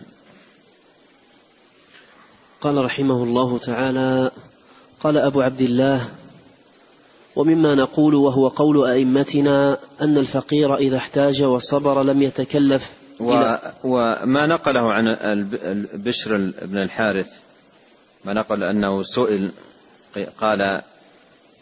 قال 2.62 2.86
رحمه 2.86 3.24
الله 3.24 3.58
تعالى 3.58 4.32
قال 5.04 5.18
أبو 5.18 5.42
عبد 5.42 5.62
الله 5.62 6.10
ومما 7.36 7.76
نقول 7.76 8.16
وهو 8.16 8.48
قول 8.48 8.88
أئمتنا 8.88 9.78
أن 10.02 10.18
الفقير 10.18 10.76
إذا 10.76 10.98
احتاج 10.98 11.44
وصبر 11.44 12.04
لم 12.04 12.22
يتكلف 12.22 12.92
و 13.22 13.56
وما 13.84 14.48
نقله 14.48 14.94
عن 14.94 15.16
بشر 15.94 16.38
بن 16.62 16.78
الحارث؟ 16.78 17.30
ما 18.26 18.34
نقل 18.34 18.64
أنه 18.64 19.04
سئل 19.04 19.52
قال 20.42 20.82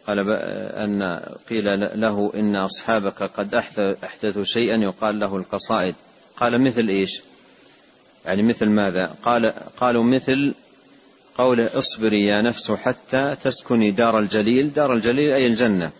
قال 0.08 0.30
أن 0.74 1.20
قيل 1.50 1.80
له 2.02 2.32
إن 2.36 2.56
أصحابك 2.56 3.24
قد 3.24 3.64
أحدثوا 4.04 4.44
شيئا 4.44 4.76
يقال 4.76 5.20
له 5.20 5.36
القصائد. 5.36 5.96
قال 6.38 6.62
مثل 6.62 6.88
إيش؟ 6.88 7.22
يعني 8.26 8.42
مثل 8.42 8.70
ماذا؟ 8.70 9.16
قال 9.24 9.54
قالوا 9.80 10.04
مثل 10.04 10.54
قوله 11.40 11.70
اصبري 11.74 12.26
يا 12.26 12.42
نفس 12.42 12.72
حتى 12.72 13.36
تسكني 13.44 13.92
دار 13.92 14.20
الجليل. 14.20 14.74
دار 14.74 14.94
الجليل 14.94 15.34
أي 15.34 15.48
الجنة. 15.48 15.92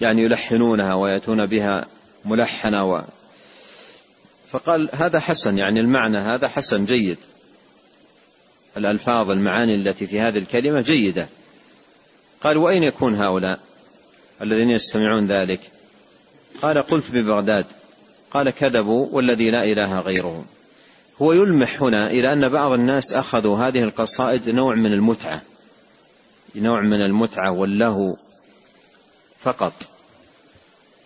يعني 0.00 0.22
يلحنونها 0.22 0.94
ويأتون 0.94 1.46
بها 1.46 1.86
ملحنة 2.24 2.84
و 2.84 3.02
فقال 4.50 4.88
هذا 4.92 5.20
حسن 5.20 5.58
يعني 5.58 5.80
المعنى 5.80 6.18
هذا 6.18 6.48
حسن 6.48 6.84
جيد. 6.84 7.16
الألفاظ 8.76 9.30
المعاني 9.30 9.74
التي 9.74 10.06
في 10.06 10.20
هذه 10.20 10.38
الكلمة 10.38 10.80
جيدة. 10.80 11.28
قال 12.42 12.56
وأين 12.56 12.82
يكون 12.82 13.14
هؤلاء 13.14 13.60
الذين 14.42 14.70
يستمعون 14.70 15.26
ذلك؟ 15.26 15.60
قال 16.62 16.78
قلت 16.78 17.10
ببغداد. 17.10 17.66
قال 18.30 18.50
كذبوا 18.50 19.08
والذي 19.10 19.50
لا 19.50 19.64
إله 19.64 20.00
غيره. 20.00 20.44
هو 21.22 21.32
يلمح 21.32 21.82
هنا 21.82 22.10
إلى 22.10 22.32
أن 22.32 22.48
بعض 22.48 22.72
الناس 22.72 23.12
أخذوا 23.12 23.58
هذه 23.58 23.82
القصائد 23.82 24.50
نوع 24.50 24.74
من 24.74 24.92
المتعة 24.92 25.42
نوع 26.56 26.80
من 26.80 27.02
المتعة 27.02 27.50
واللهو 27.50 28.16
فقط. 29.40 29.72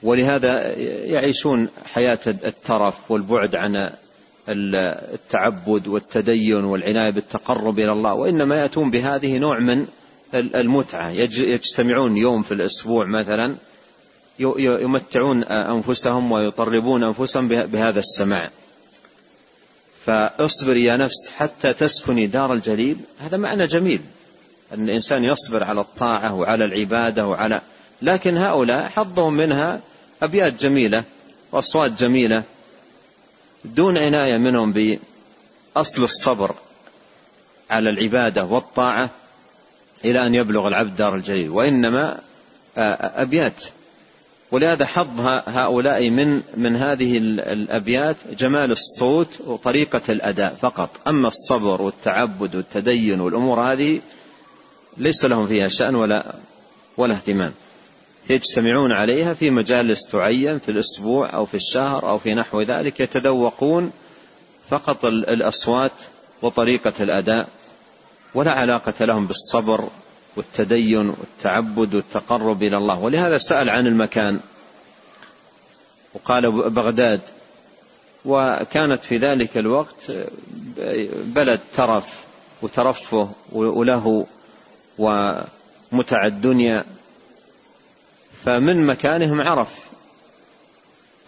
ولهذا 0.03 0.79
يعيشون 1.05 1.69
حياة 1.85 2.19
الترف 2.27 3.11
والبعد 3.11 3.55
عن 3.55 3.91
التعبد 4.49 5.89
والتدين 5.89 6.65
والعناية 6.65 7.11
بالتقرب 7.11 7.79
إلى 7.79 7.93
الله 7.93 8.15
وإنما 8.15 8.57
يأتون 8.57 8.91
بهذه 8.91 9.39
نوع 9.39 9.59
من 9.59 9.87
المتعة. 10.35 11.11
يجتمعون 11.11 12.17
يوم 12.17 12.43
في 12.43 12.55
الأسبوع 12.55 13.05
مثلا 13.05 13.55
يمتعون 14.59 15.45
أنفسهم 15.45 16.33
ويطربون 16.33 17.05
أنفسهم 17.05 17.49
بهذا 17.49 17.99
السماع. 18.01 18.51
فاصبر 20.07 20.77
يا 20.77 20.97
نفس 20.97 21.29
حتى 21.37 21.73
تسكني 21.73 22.27
دار 22.27 22.53
الجليل. 22.53 22.97
هذا 23.19 23.37
معنى 23.37 23.67
جميل 23.67 24.01
أن 24.75 24.85
الإنسان 24.85 25.25
يصبر 25.25 25.65
على 25.65 25.81
الطاعة 25.81 26.35
وعلى 26.35 26.65
العبادة 26.65 27.27
وعلى 27.27 27.61
لكن 28.03 28.37
هؤلاء 28.37 28.89
حظهم 28.89 29.35
منها 29.35 29.81
أبيات 30.23 30.61
جميلة 30.61 31.05
وأصوات 31.53 31.93
جميلة 31.93 32.43
دون 33.65 33.99
عناية 33.99 34.37
منهم 34.37 34.73
بأصل 34.73 36.05
الصبر 36.05 36.55
على 37.71 37.91
العبادة 37.91 38.45
والطاعة 38.45 39.11
إلى 40.05 40.27
أن 40.27 40.35
يبلغ 40.35 40.69
العبد 40.69 40.97
دار 40.97 41.15
الجليل. 41.15 41.51
وإنما 41.51 42.21
أبيات 42.77 43.65
ولهذا 44.53 44.87
حظ 44.87 45.21
هؤلاء 45.47 46.11
من 46.11 46.43
من 46.57 46.77
هذه 46.77 47.19
الأبيات 47.39 48.17
جمال 48.39 48.71
الصوت 48.71 49.29
وطريقة 49.47 50.03
الأداء 50.09 50.55
فقط. 50.55 50.91
أما 51.09 51.29
الصبر 51.29 51.83
والتعبد 51.83 52.55
والتدين 52.55 53.21
والأمور 53.21 53.73
هذه 53.73 54.01
ليس 54.97 55.25
لهم 55.25 55.47
فيها 55.47 55.69
شأن 55.69 55.95
ولا 55.95 56.35
ولا 56.97 57.15
اهتمام. 57.15 57.53
يجتمعون 58.31 58.93
عليها 58.93 59.35
في 59.35 59.51
مجالس 59.51 60.07
تعين 60.07 60.59
في 60.59 60.71
الأسبوع 60.71 61.35
أو 61.35 61.47
في 61.47 61.55
الشهر 61.55 62.09
أو 62.09 62.19
في 62.19 62.35
نحو 62.35 62.63
ذلك 62.63 63.01
يتذوقون 63.01 63.93
فقط 64.71 65.05
الأصوات 65.05 65.93
وطريقة 66.43 66.93
الأداء 67.01 67.49
ولا 68.35 68.51
علاقة 68.51 69.05
لهم 69.05 69.27
بالصبر 69.27 69.89
والتدين 70.37 71.09
والتعبد 71.09 71.95
والتقرب 71.95 72.63
إلى 72.63 72.77
الله. 72.77 73.01
ولهذا 73.01 73.39
سأل 73.39 73.71
عن 73.71 73.87
المكان 73.87 74.41
وقال 76.15 76.71
بغداد 76.71 77.21
وكانت 78.25 79.05
في 79.05 79.17
ذلك 79.17 79.57
الوقت 79.57 80.13
بلد 81.25 81.61
ترف 81.75 82.05
وترفه 82.63 83.31
وله 83.53 84.27
ومتع 84.99 86.27
الدنيا. 86.27 86.85
فمن 88.45 88.87
مكانهم 88.87 89.41
عرف 89.41 89.91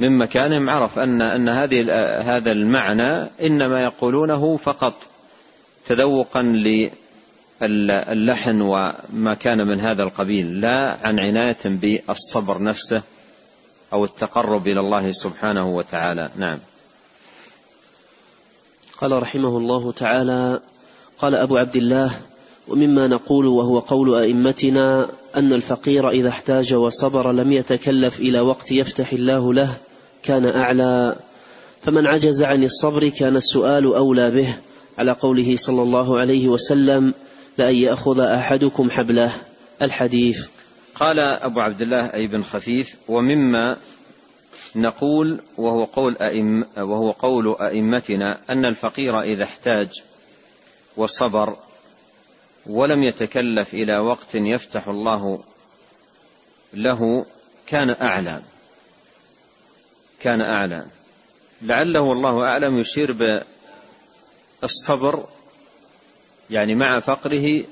من 0.00 0.18
مكانهم 0.18 0.70
عرف 0.70 0.98
أن 0.98 1.22
أن 1.22 1.48
هذه 1.48 1.92
هذا 2.20 2.52
المعنى 2.52 3.28
إنما 3.42 3.82
يقولونه 3.82 4.56
فقط 4.56 4.94
تذوقا 5.86 6.42
للحن 7.66 8.60
وما 8.60 9.34
كان 9.40 9.66
من 9.66 9.80
هذا 9.80 10.02
القبيل 10.02 10.60
لا 10.60 10.98
عن 11.02 11.18
عناية 11.18 11.56
بالصبر 11.64 12.62
نفسه 12.62 13.02
أو 13.92 14.04
التقرب 14.04 14.66
إلى 14.66 14.80
الله 14.80 15.12
سبحانه 15.12 15.68
وتعالى. 15.74 16.30
نعم. 16.36 16.58
قال 19.00 19.22
رحمه 19.22 19.56
الله 19.56 19.92
تعالى 19.92 20.60
قال 21.18 21.34
أبو 21.34 21.56
عبد 21.56 21.76
الله 21.76 22.10
ومما 22.68 23.06
نقول 23.06 23.46
وهو 23.46 23.78
قول 23.78 24.18
أئمتنا 24.18 25.08
أن 25.36 25.52
الفقير 25.52 26.10
إذا 26.10 26.28
احتاج 26.28 26.74
وصبر 26.74 27.32
لم 27.32 27.52
يتكلف 27.52 28.20
إلى 28.20 28.40
وقت 28.40 28.72
يفتح 28.72 29.12
الله 29.12 29.54
له 29.54 29.76
كان 30.22 30.46
أعلى. 30.46 31.16
فمن 31.82 32.06
عجز 32.06 32.42
عن 32.42 32.64
الصبر 32.64 33.08
كان 33.08 33.36
السؤال 33.36 33.84
أولى 33.84 34.30
به 34.30 34.54
على 34.98 35.12
قوله 35.12 35.56
صلى 35.56 35.82
الله 35.82 36.18
عليه 36.18 36.48
وسلم 36.48 37.14
لأن 37.58 37.74
يأخذ 37.74 38.20
أحدكم 38.20 38.90
حبله. 38.90 39.36
الحديث. 39.82 40.46
قال 40.94 41.18
أبو 41.18 41.60
عبد 41.60 41.80
الله 41.80 42.14
أي 42.14 42.26
بن 42.26 42.42
خفيف 42.42 42.96
ومما 43.08 43.76
نقول 44.76 45.40
وهو 45.58 45.84
قول 45.84 46.16
أئم 46.16 46.64
وهو 46.76 47.10
قول 47.10 47.56
أئمتنا 47.60 48.40
أن 48.50 48.64
الفقير 48.64 49.20
إذا 49.20 49.44
احتاج 49.44 50.02
وصبر 50.96 51.56
ولم 52.66 53.02
يتكلف 53.02 53.74
إلى 53.74 53.98
وقت 53.98 54.34
يفتح 54.34 54.88
الله 54.88 55.44
له 56.74 57.26
كان 57.66 57.96
أعلى. 58.02 58.42
كان 60.20 60.40
أعلى. 60.40 60.86
لعله 61.62 62.12
الله 62.12 62.44
أعلم 62.44 62.78
يشير 62.78 63.42
بالصبر 64.62 65.24
يعني 66.52 66.74
مع 66.74 67.00
فقره 67.00 67.64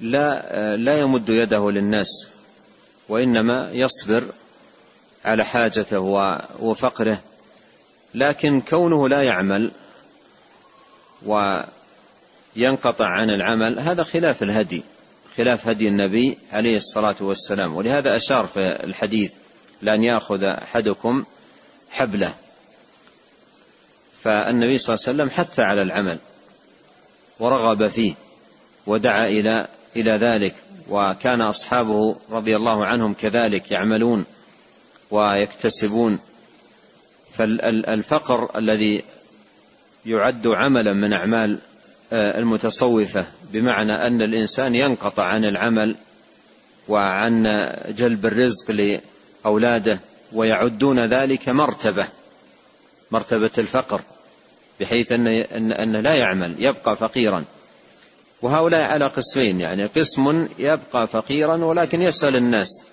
لا 0.00 0.50
لا 0.76 1.00
يمد 1.00 1.28
يده 1.28 1.70
للناس 1.70 2.28
وإنما 3.08 3.70
يصبر 3.72 4.24
على 5.24 5.44
حاجته 5.44 6.00
وفقره. 6.60 7.20
لكن 8.14 8.60
كونه 8.60 9.08
لا 9.08 9.22
يعمل 9.22 9.70
وينقطع 12.56 13.06
عن 13.06 13.30
العمل 13.30 13.80
هذا 13.80 14.04
خلاف 14.04 14.42
الهدي 14.42 14.82
خلاف 15.36 15.68
هدي 15.68 15.88
النبي 15.88 16.38
عليه 16.52 16.76
الصلاة 16.76 17.16
والسلام. 17.20 17.74
ولهذا 17.74 18.16
أشار 18.16 18.46
في 18.46 18.84
الحديث 18.84 19.32
لأن 19.82 20.04
يأخذ 20.04 20.44
أحدكم 20.44 21.24
حبله. 21.90 22.34
فالنبي 24.22 24.78
صلى 24.78 24.94
الله 24.94 25.04
عليه 25.08 25.16
وسلم 25.16 25.30
حث 25.30 25.60
على 25.60 25.82
العمل. 25.82 26.18
ورغب 27.40 27.88
فيه 27.88 28.14
ودعا 28.86 29.26
إلى 29.26 29.68
إلى 29.96 30.12
ذلك 30.12 30.54
وكان 30.88 31.40
أصحابه 31.40 32.16
رضي 32.30 32.56
الله 32.56 32.86
عنهم 32.86 33.14
كذلك 33.14 33.70
يعملون 33.70 34.24
ويكتسبون. 35.10 36.18
فالفقر 37.34 38.58
الذي 38.58 39.02
يعد 40.06 40.46
عملا 40.46 40.92
من 40.92 41.12
أعمال 41.12 41.58
آه، 42.12 42.38
المتصوفة 42.38 43.26
بمعنى 43.52 43.92
أن 43.92 44.22
الإنسان 44.22 44.74
ينقطع 44.74 45.22
عن 45.22 45.44
العمل 45.44 45.96
وعن 46.88 47.42
جلب 47.88 48.26
الرزق 48.26 48.70
لأولاده 49.44 49.98
ويعدون 50.32 50.98
ذلك 50.98 51.48
مرتبة 51.48 52.08
مرتبة 53.10 53.50
الفقر. 53.58 54.02
بحيث 54.80 55.12
أن 55.12 55.72
أن 55.72 55.92
لا 55.92 56.14
يعمل 56.14 56.54
يبقى 56.58 56.96
فقيرا. 56.96 57.44
وهؤلاء 58.42 58.80
على 58.80 59.06
قسمين 59.06 59.60
يعني 59.60 59.86
قسم 59.86 60.48
يبقى 60.58 61.06
فقيرا 61.06 61.56
ولكن 61.56 62.02
يسأل 62.02 62.36
الناس 62.36 62.84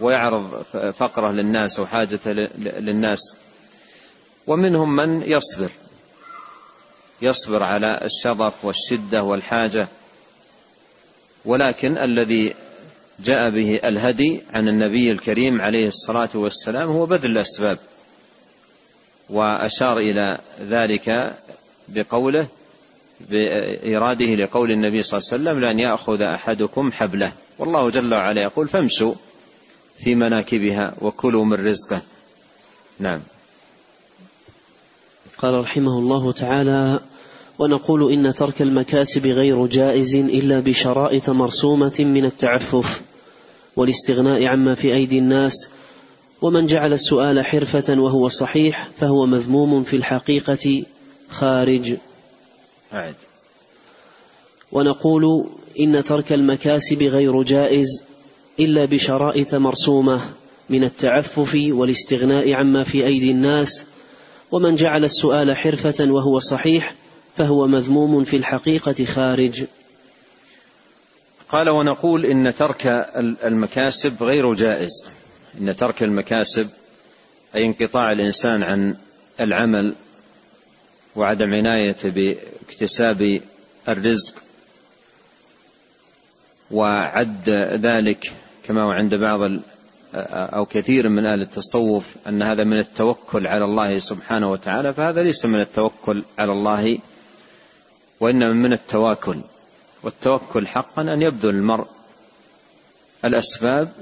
ويعرض 0.00 0.62
فقرة 0.96 1.30
للناس 1.32 1.80
وحاجته 1.80 2.30
للناس. 2.58 3.36
ومنهم 4.46 4.96
من 4.96 5.22
يصبر 5.22 5.70
يصبر 7.22 7.62
على 7.62 8.00
الشظف 8.04 8.64
والشدة 8.64 9.22
والحاجة. 9.22 9.88
ولكن 11.44 11.98
الذي 11.98 12.54
جاء 13.20 13.50
به 13.50 13.80
الهدي 13.84 14.40
عن 14.52 14.68
النبي 14.68 15.12
الكريم 15.12 15.60
عليه 15.60 15.86
الصلاة 15.86 16.28
والسلام 16.34 16.88
هو 16.88 17.06
بذل 17.06 17.30
الأسباب. 17.30 17.78
وأشار 19.30 19.98
إلى 19.98 20.38
ذلك 20.60 21.36
بقوله 21.88 22.46
بإراده 23.30 24.34
لقول 24.34 24.70
النبي 24.70 25.02
صلى 25.02 25.18
الله 25.18 25.30
عليه 25.32 25.42
وسلم 25.42 25.60
لأن 25.60 25.78
يأخذ 25.78 26.22
أحدكم 26.22 26.92
حبله. 26.92 27.32
والله 27.58 27.90
جل 27.90 28.14
وعلا 28.14 28.42
يقول 28.42 28.68
فامشوا 28.68 29.14
في 29.98 30.14
مناكبها 30.14 30.94
وكلوا 31.00 31.44
من 31.44 31.68
رزقه. 31.68 32.00
نعم. 32.98 33.20
قال 35.38 35.60
رحمه 35.60 35.98
الله 35.98 36.32
تعالى 36.32 37.00
ونقول 37.58 38.12
إن 38.12 38.34
ترك 38.34 38.62
المكاسب 38.62 39.26
غير 39.26 39.66
جائز 39.66 40.14
إلا 40.14 40.60
بشرائط 40.60 41.30
مرسومة 41.30 41.96
من 41.98 42.24
التعفف 42.24 43.02
والاستغناء 43.76 44.46
عما 44.46 44.74
في 44.74 44.94
أيدي 44.94 45.18
الناس 45.18 45.68
ومن 46.42 46.66
جعل 46.66 46.92
السؤال 46.92 47.44
حرفة 47.44 48.00
وهو 48.00 48.28
صحيح 48.28 48.88
فهو 49.00 49.26
مذموم 49.26 49.82
في 49.82 49.96
الحقيقة 49.96 50.84
خارج. 51.30 51.96
أعد. 52.92 53.14
ونقول 54.72 55.46
إن 55.80 56.04
ترك 56.04 56.32
المكاسب 56.32 57.02
غير 57.02 57.42
جائز 57.42 58.04
إلا 58.60 58.84
بشرائط 58.84 59.54
مرسومة 59.54 60.20
من 60.68 60.84
التعفف 60.84 61.58
والاستغناء 61.70 62.52
عما 62.52 62.84
في 62.84 63.06
أيدي 63.06 63.30
الناس 63.30 63.84
ومن 64.52 64.76
جعل 64.76 65.04
السؤال 65.04 65.56
حرفة 65.56 66.10
وهو 66.10 66.38
صحيح 66.38 66.94
فهو 67.36 67.66
مذموم 67.66 68.24
في 68.24 68.36
الحقيقة 68.36 69.04
خارج. 69.04 69.64
قال 71.48 71.68
ونقول 71.68 72.26
إن 72.26 72.54
ترك 72.54 72.86
المكاسب 73.44 74.22
غير 74.22 74.54
جائز. 74.54 75.06
إن 75.60 75.76
ترك 75.76 76.02
المكاسب 76.02 76.70
أي 77.54 77.64
انقطاع 77.66 78.12
الإنسان 78.12 78.62
عن 78.62 78.96
العمل 79.40 79.94
وعدم 81.16 81.54
عنايته 81.54 82.08
باكتساب 82.10 83.40
الرزق 83.88 84.34
وعد 86.70 87.50
ذلك 87.74 88.32
كما 88.64 88.84
هو 88.84 88.90
عند 88.90 89.14
بعض 89.14 89.40
أو 90.14 90.64
كثير 90.66 91.08
من 91.08 91.26
أهل 91.26 91.42
التصوف 91.42 92.04
أن 92.28 92.42
هذا 92.42 92.64
من 92.64 92.78
التوكل 92.78 93.46
على 93.46 93.64
الله 93.64 93.98
سبحانه 93.98 94.50
وتعالى 94.50 94.94
فهذا 94.94 95.22
ليس 95.22 95.46
من 95.46 95.60
التوكل 95.60 96.24
على 96.38 96.52
الله 96.52 96.98
وإنما 98.20 98.52
من 98.52 98.72
التواكل. 98.72 99.40
والتوكل 100.02 100.66
حقا 100.66 101.02
أن 101.02 101.22
يبذل 101.22 101.50
المرء 101.50 101.86
الأسباب 103.24 103.92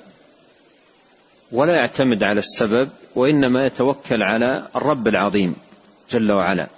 ولا 1.53 1.77
يعتمد 1.77 2.23
على 2.23 2.39
السبب 2.39 2.89
وإنما 3.15 3.67
يتوكل 3.67 4.23
على 4.23 4.69
الرب 4.77 5.09
العظيم 5.09 5.57
جل 6.11 6.33
وعلا. 6.33 6.69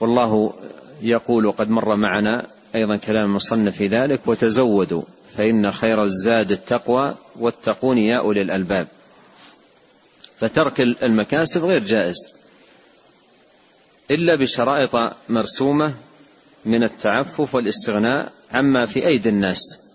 والله 0.00 0.52
يقول 1.02 1.52
قد 1.52 1.70
مر 1.70 1.96
معنا 1.96 2.46
أيضا 2.74 2.96
كلام 2.96 3.28
المصنف 3.28 3.76
في 3.76 3.86
ذلك 3.86 4.20
وتزودوا 4.26 5.02
فإن 5.36 5.72
خير 5.72 6.04
الزاد 6.04 6.52
التقوى 6.52 7.14
واتقون 7.36 7.98
يا 7.98 8.18
أولي 8.18 8.42
الألباب. 8.42 8.86
فترك 10.40 10.80
المكاسب 10.80 11.64
غير 11.64 11.84
جائز. 11.84 12.16
إلا 14.10 14.34
بشرائط 14.34 15.12
مرسومة 15.28 15.94
من 16.64 16.82
التعفف 16.82 17.54
والاستغناء 17.54 18.32
عما 18.52 18.86
في 18.86 19.06
أيدي 19.06 19.28
الناس. 19.28 19.85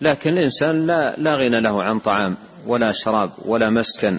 لكن 0.00 0.30
الإنسان 0.30 0.86
لا, 0.86 1.14
لا 1.16 1.36
غنى 1.36 1.60
له 1.60 1.82
عن 1.82 1.98
طعام 1.98 2.36
ولا 2.66 2.92
شراب 2.92 3.30
ولا 3.44 3.70
مسكن 3.70 4.18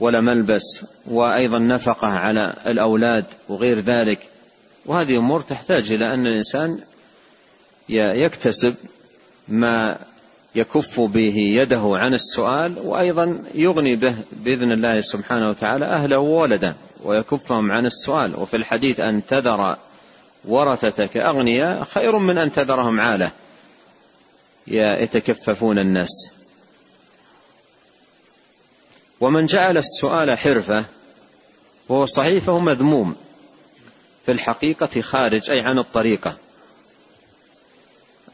ولا 0.00 0.20
ملبس 0.20 0.84
وأيضا 1.06 1.58
نفقة 1.58 2.06
على 2.06 2.54
الأولاد 2.66 3.24
وغير 3.48 3.80
ذلك. 3.80 4.18
وهذه 4.86 5.16
أمور 5.16 5.40
تحتاج 5.40 5.92
إلى 5.92 6.14
أن 6.14 6.26
الإنسان 6.26 6.78
يكتسب 7.88 8.74
ما 9.48 9.96
يكف 10.54 11.00
به 11.00 11.34
يده 11.36 11.82
عن 11.84 12.14
السؤال 12.14 12.74
وأيضا 12.78 13.38
يغني 13.54 13.96
به 13.96 14.14
بإذن 14.32 14.72
الله 14.72 15.00
سبحانه 15.00 15.48
وتعالى 15.48 15.86
أهله 15.86 16.18
وولده 16.18 16.74
ويكفهم 17.04 17.72
عن 17.72 17.86
السؤال. 17.86 18.34
وفي 18.36 18.56
الحديث 18.56 19.00
أن 19.00 19.26
تذر 19.26 19.76
ورثتك 20.44 21.16
أغنياء 21.16 21.84
خير 21.84 22.18
من 22.18 22.38
أن 22.38 22.52
تذرهم 22.52 23.00
عالة. 23.00 23.30
يتكففون 24.66 25.78
الناس. 25.78 26.30
ومن 29.20 29.46
جعل 29.46 29.76
السؤال 29.76 30.38
حرفة 30.38 30.84
وهو 31.88 32.06
صحيح 32.06 32.48
مذموم. 32.48 33.16
في 34.26 34.32
الحقيقة 34.32 35.00
خارج 35.00 35.50
أي 35.50 35.60
عن 35.60 35.78
الطريقة 35.78 36.36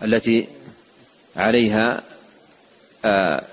التي 0.03 0.49
عليها 1.37 2.03
آه، 3.05 3.45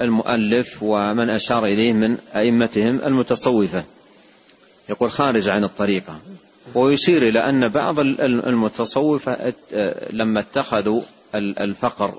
المؤلف 0.00 0.82
ومن 0.82 1.30
أشار 1.30 1.64
إليه 1.64 1.92
من 1.92 2.18
أئمتهم 2.34 3.00
المتصوفة. 3.06 3.84
يقول 4.88 5.10
خارج 5.10 5.48
عن 5.48 5.64
الطريقة. 5.64 6.20
ويشير 6.74 7.28
إلى 7.28 7.48
أن 7.48 7.68
بعض 7.68 8.00
المتصوفة 8.00 9.32
آه، 9.72 10.12
لما 10.12 10.40
اتخذوا 10.40 11.02
الفقر. 11.34 12.14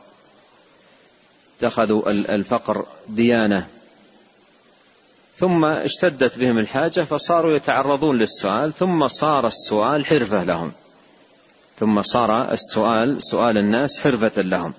اتخذوا 1.60 2.12
الفقر 2.12 2.86
ديانة. 3.10 3.67
ثم 5.38 5.65
اشتدت 5.65 6.38
بهم 6.38 6.58
الحاجة 6.58 7.02
فصاروا 7.02 7.56
يتعرضون 7.56 8.17
للسؤال 8.17 8.74
ثم 8.74 9.08
صار 9.08 9.47
السؤال 9.47 10.06
حرفة 10.06 10.43
لهم. 10.43 10.71
ثم 11.80 12.02
صار 12.02 12.54
السؤال 12.54 13.24
سؤال 13.24 13.58
الناس 13.58 14.02
حرفة 14.02 14.41
لهم. 14.41 14.74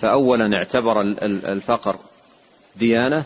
فأولا 0.00 0.56
اعتبر 0.56 1.00
الفقر 1.00 1.96
ديانة 2.76 3.24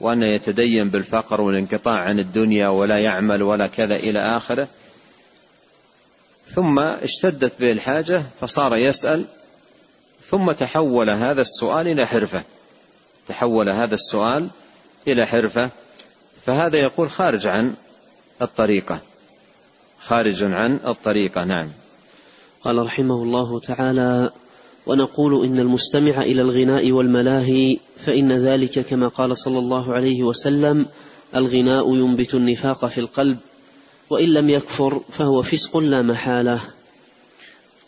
وأن 0.00 0.22
يتدين 0.22 0.88
بالفقر 0.88 1.40
والانقطاع 1.40 1.94
عن 1.94 2.18
الدنيا 2.18 2.68
ولا 2.68 2.98
يعمل 2.98 3.42
ولا 3.42 3.66
كذا 3.66 3.96
إلى 3.96 4.36
آخره. 4.36 4.68
ثم 6.54 6.78
اشتدت 6.78 7.52
به 7.60 7.72
الحاجة 7.72 8.24
فصار 8.40 8.76
يسأل 8.76 9.24
ثم 10.30 10.52
تحول 10.52 11.10
هذا 11.10 11.40
السؤال 11.40 11.88
إلى 11.88 12.06
حرفة. 12.06 12.42
تحول 13.28 13.68
هذا 13.68 13.94
السؤال 13.94 14.48
إلى 15.08 15.26
حرفة. 15.26 15.70
فهذا 16.46 16.76
يقول 16.76 17.10
خارج 17.10 17.46
عن 17.46 17.74
الطريقة. 18.42 19.00
خارج 20.00 20.42
عن 20.42 20.80
الطريقة 20.86 21.44
نعم. 21.44 21.70
قال 22.64 22.78
رحمه 22.78 23.22
الله 23.22 23.60
تعالى 23.60 24.30
ونقول 24.86 25.44
إن 25.44 25.58
المستمع 25.58 26.22
إلى 26.22 26.42
الغناء 26.42 26.92
والملاهي 26.92 27.78
فإن 28.04 28.32
ذلك 28.32 28.86
كما 28.86 29.08
قال 29.08 29.36
صلى 29.36 29.58
الله 29.58 29.94
عليه 29.94 30.22
وسلم 30.22 30.86
الغناء 31.34 31.94
ينبت 31.94 32.34
النفاق 32.34 32.86
في 32.86 32.98
القلب 32.98 33.38
وإن 34.10 34.28
لم 34.28 34.50
يكفر 34.50 35.00
فهو 35.12 35.42
فسق 35.42 35.76
لا 35.76 36.02
محالة. 36.02 36.60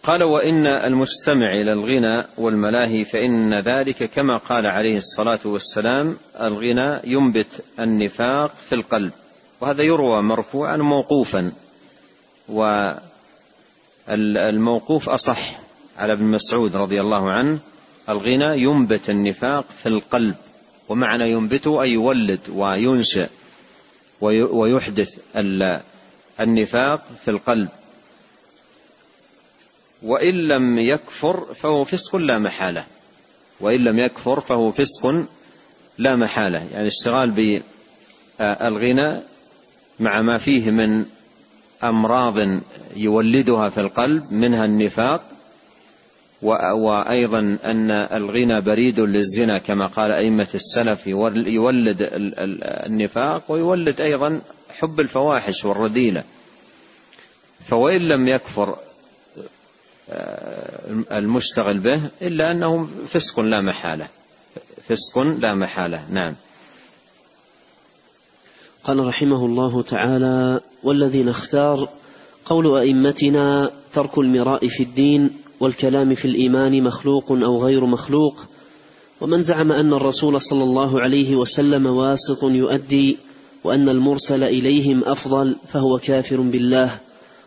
قال 0.02 0.22
وإن 0.22 0.66
المستمع 0.66 1.52
إلى 1.52 1.72
الغنى 1.72 2.24
والملاهي 2.38 3.04
فإن 3.04 3.54
ذلك 3.54 4.10
كما 4.10 4.36
قال 4.36 4.66
عليه 4.66 4.96
الصلاة 4.96 5.38
والسلام 5.44 6.16
الغنى 6.40 7.00
ينبت 7.04 7.64
النفاق 7.80 8.54
في 8.68 8.74
القلب 8.74 9.12
وهذا 9.60 9.82
يروى 9.82 10.22
مرفوعا 10.22 10.76
موقوفا 10.76 11.52
والموقوف 14.08 15.08
أصح 15.08 15.60
على 15.98 16.12
ابن 16.12 16.24
مسعود 16.24 16.76
رضي 16.76 17.00
الله 17.00 17.30
عنه 17.30 17.58
الغنى 18.08 18.62
ينبت 18.62 19.10
النفاق 19.10 19.64
في 19.82 19.88
القلب 19.88 20.34
ومعنى 20.88 21.30
ينبته 21.30 21.82
أي 21.82 21.92
يولد 21.92 22.40
وينشئ 22.48 23.28
ويحدث 24.20 25.18
النفاق 26.42 27.06
في 27.24 27.30
القلب. 27.30 27.68
وإن 30.02 30.34
لم 30.34 30.78
يكفر 30.78 31.54
فهو 31.54 31.84
فسق 31.84 32.16
لا 32.16 32.38
محالة. 32.38 32.84
وإن 33.60 33.80
لم 33.80 33.98
يكفر 33.98 34.40
فهو 34.40 34.72
فسق 34.72 35.24
لا 35.98 36.16
محالة. 36.16 36.68
يعني 36.72 36.88
اشتغال 36.88 37.30
بالغنى 38.40 39.20
مع 40.00 40.22
ما 40.22 40.38
فيه 40.38 40.70
من 40.70 41.04
أمراض 41.84 42.36
يولدها 42.96 43.68
في 43.68 43.80
القلب 43.80 44.32
منها 44.32 44.64
النفاق 44.64 45.31
وأيضا 46.42 47.58
أن 47.64 47.90
الغنى 47.90 48.60
بريد 48.60 49.00
للزنا 49.00 49.58
كما 49.58 49.86
قال 49.86 50.12
أئمة 50.12 50.48
السلف 50.54 51.06
يولد 51.46 52.08
النفاق 52.86 53.42
ويولد 53.48 54.00
أيضا 54.00 54.40
حب 54.70 55.00
الفواحش 55.00 55.64
والرذيلة 55.64 56.24
فوإن 57.66 58.00
لم 58.00 58.28
يكفر 58.28 58.76
آه، 60.10 61.18
المشتغل 61.18 61.78
به 61.78 62.00
إلا 62.22 62.50
أنه 62.50 62.88
فسق 63.08 63.40
لا 63.40 63.60
محالة. 63.60 64.08
فسق 64.88 65.18
لا 65.18 65.54
محالة. 65.54 66.04
نعم. 66.10 66.34
قال 68.84 69.06
رحمه 69.06 69.46
الله 69.46 69.82
تعالى 69.82 70.60
والذي 70.82 71.22
نختار 71.22 71.88
قول 72.44 72.78
أئمتنا 72.78 73.70
ترك 73.92 74.18
المراء 74.18 74.68
في 74.68 74.82
الدين 74.82 75.30
والكلام 75.62 76.14
في 76.14 76.24
الإيمان 76.24 76.82
مخلوق 76.82 77.32
أو 77.32 77.64
غير 77.64 77.86
مخلوق 77.86 78.44
ومن 79.20 79.42
زعم 79.42 79.72
أن 79.72 79.92
الرسول 79.92 80.40
صلى 80.40 80.64
الله 80.64 81.00
عليه 81.00 81.36
وسلم 81.36 81.86
واسط 81.86 82.44
يؤدي 82.44 83.18
وأن 83.64 83.88
المرسل 83.88 84.44
إليهم 84.44 85.04
أفضل 85.04 85.56
فهو 85.72 85.98
كافر 85.98 86.40
بالله 86.40 86.98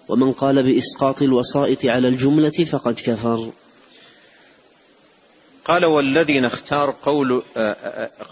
ومن 0.07 0.31
قال 0.31 0.63
بإسقاط 0.63 1.21
الوسائط 1.21 1.85
على 1.85 2.07
الجملة 2.07 2.49
فقد 2.49 2.93
كفر. 2.93 3.51
قال 5.65 5.85
والذي 5.85 6.39
نختار 6.39 6.95
قول 7.03 7.41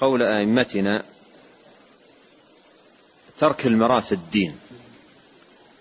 قول 0.02 0.24
أئمتنا 0.24 1.04
ترك 3.40 3.68
المراء 3.68 4.02
في 4.02 4.12
الدين 4.12 4.56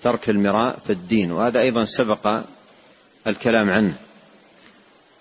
ترك 0.02 0.30
المراء 0.30 0.78
في 0.78 0.90
الدين 0.90 1.32
وهذا 1.32 1.60
أيضا 1.60 1.84
سبق 1.84 2.42
الكلام 3.26 3.70
عنه. 3.70 3.94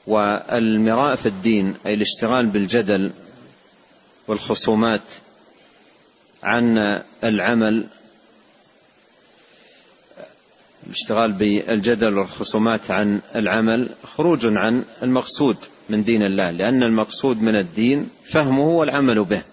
والمراء 0.07 1.15
في 1.15 1.25
الدين 1.25 1.75
أي 1.85 1.93
الاشتغال 1.93 2.45
بالجدل 2.45 3.11
والخصومات 4.27 5.01
عن 6.43 6.77
العمل 7.23 7.87
الاشتغال 10.87 11.31
بالجدل 11.31 12.17
والخصومات 12.17 12.91
عن 12.91 13.21
العمل 13.35 13.89
خروج 14.03 14.45
عن 14.45 14.83
المقصود 15.03 15.57
من 15.89 16.03
دين 16.03 16.23
الله 16.23 16.51
لأن 16.51 16.83
المقصود 16.83 17.41
من 17.41 17.55
الدين 17.55 18.09
فهمه 18.23 18.67
والعمل 18.67 19.23
به. 19.23 19.43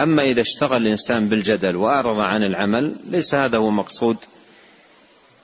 أما 0.00 0.22
إذا 0.22 0.40
اشتغل 0.40 0.82
الإنسان 0.82 1.28
بالجدل 1.28 1.76
وأعرض 1.76 2.18
عن 2.18 2.42
العمل 2.42 2.94
ليس 3.10 3.34
هذا 3.34 3.58
هو 3.58 3.70
مقصود 3.70 4.16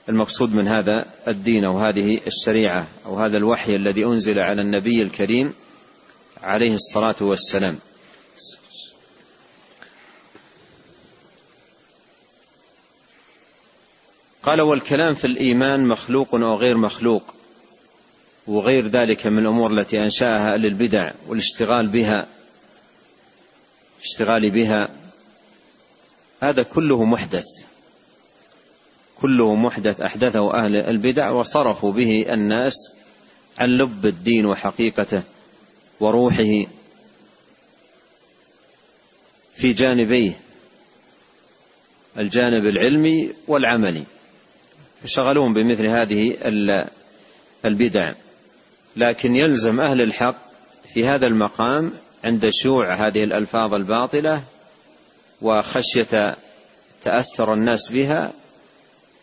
المقصود 0.08 0.54
من 0.54 0.68
هذا 0.68 1.06
الدين 1.28 1.64
أو 1.64 1.78
هذه 1.78 2.20
الشريعة 2.26 2.86
أو 3.06 3.18
هذا 3.18 3.36
الوحي 3.36 3.76
الذي 3.76 4.04
أنزل 4.04 4.38
على 4.38 4.62
النبي 4.62 5.02
الكريم 5.02 5.54
عليه 6.42 6.74
الصلاة 6.74 7.16
والسلام. 7.20 7.78
قال 14.42 14.60
والكلام 14.60 15.14
في 15.14 15.26
الإيمان 15.26 15.88
مخلوق 15.88 16.34
أو 16.34 16.56
غير 16.56 16.76
مخلوق 16.76 17.34
وغير 18.46 18.88
ذلك 18.88 19.26
من 19.26 19.38
الأمور 19.38 19.72
التي 19.72 19.98
أنشأها 19.98 20.54
أهل 20.54 20.66
البدع 20.66 21.10
والاشتغال 21.26 21.86
بها 21.86 22.26
اشتغال 24.02 24.50
بها 24.50 24.88
هذا 26.42 26.62
كله 26.62 27.04
محدث. 27.04 27.57
كله 29.20 29.54
محدث 29.54 30.00
أحدثه 30.00 30.54
أهل 30.54 30.76
البدع 30.76 31.30
وصرفوا 31.30 31.92
به 31.92 32.24
الناس 32.32 32.74
عن 33.58 33.68
لب 33.68 34.06
الدين 34.06 34.46
وحقيقته 34.46 35.22
وروحه 36.00 36.64
في 39.56 39.72
جانبيه 39.72 40.40
الجانب 42.18 42.66
العلمي 42.66 43.32
والعملي. 43.48 44.04
فشغلوهم 45.02 45.54
بمثل 45.54 45.86
هذه 45.86 46.38
البدع. 47.64 48.12
لكن 48.96 49.36
يلزم 49.36 49.80
أهل 49.80 50.00
الحق 50.00 50.36
في 50.94 51.06
هذا 51.06 51.26
المقام 51.26 51.92
عند 52.24 52.50
شيوع 52.50 52.94
هذه 52.94 53.24
الألفاظ 53.24 53.74
الباطلة 53.74 54.42
وخشية 55.42 56.36
تأثر 57.04 57.52
الناس 57.52 57.92
بها 57.92 58.32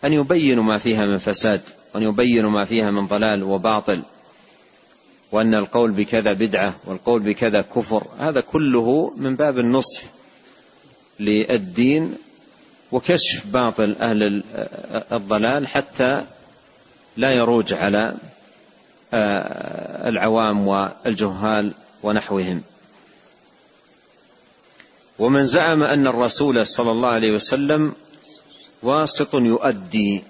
أن 0.05 0.13
يبينوا 0.13 0.63
ما 0.63 0.77
فيها 0.77 1.05
من 1.05 1.17
فساد 1.17 1.61
وأن 1.95 2.03
يبينوا 2.03 2.49
ما 2.49 2.65
فيها 2.65 2.91
من 2.91 3.07
ضلال 3.07 3.43
وباطل 3.43 4.01
وأن 5.31 5.55
القول 5.55 5.91
بكذا 5.91 6.33
بدعة 6.33 6.75
والقول 6.85 7.21
بكذا 7.21 7.61
كفر 7.61 8.07
هذا 8.19 8.41
كله 8.41 9.13
من 9.17 9.35
باب 9.35 9.59
النصح 9.59 10.01
للدين 11.19 12.15
وكشف 12.91 13.47
باطل 13.47 13.95
أهل 14.01 14.43
الضلال 15.11 15.67
حتى 15.67 16.23
لا 17.17 17.33
يروج 17.33 17.73
على 17.73 18.15
آه، 19.13 20.09
العوام 20.09 20.67
والجهال 20.67 21.71
ونحوهم. 22.03 22.61
ومن 25.19 25.45
زعم 25.45 25.83
أن 25.83 26.07
الرسول 26.07 26.67
صلى 26.67 26.91
الله 26.91 27.09
عليه 27.09 27.31
وسلم 27.31 27.93
واسط 28.83 29.35
يؤدي. 29.35 30.23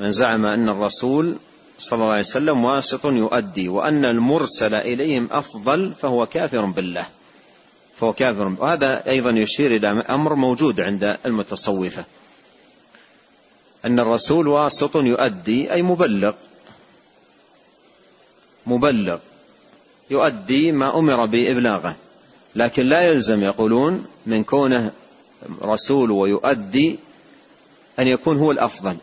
من 0.00 0.10
زعم 0.10 0.46
أن 0.46 0.68
الرسول 0.68 1.36
صلى 1.78 1.96
الله 1.96 2.10
عليه 2.10 2.20
وسلم 2.20 2.64
واسط 2.64 3.06
يؤدي 3.06 3.68
وأن 3.68 4.04
المرسل 4.04 4.74
إليهم 4.74 5.28
أفضل 5.32 5.94
فهو 5.94 6.26
كافر 6.26 6.64
بالله. 6.64 7.06
فهو 8.00 8.12
كافر 8.12 8.56
وهذا 8.58 9.06
أيضا 9.06 9.30
يشير 9.30 9.76
إلى 9.76 9.88
أمر 9.88 10.34
موجود 10.34 10.80
عند 10.80 11.18
المتصوفة. 11.26 12.04
أن 13.84 14.00
الرسول 14.00 14.48
واسط 14.48 14.96
يؤدي 14.96 15.72
أي 15.72 15.82
مبلغ. 15.82 16.34
مبلغ. 18.66 19.18
يؤدي 20.10 20.72
ما 20.72 20.98
أمر 20.98 21.26
بإبلاغه. 21.26 21.96
لكن 22.56 22.86
لا 22.86 23.00
يلزم 23.02 23.42
يقولون 23.42 24.06
من 24.26 24.44
كونه 24.44 24.92
رسول 25.62 26.10
ويؤدي 26.10 26.98
أن 27.98 28.06
يكون 28.06 28.36
هو 28.38 28.50
الأفضل. 28.50 28.96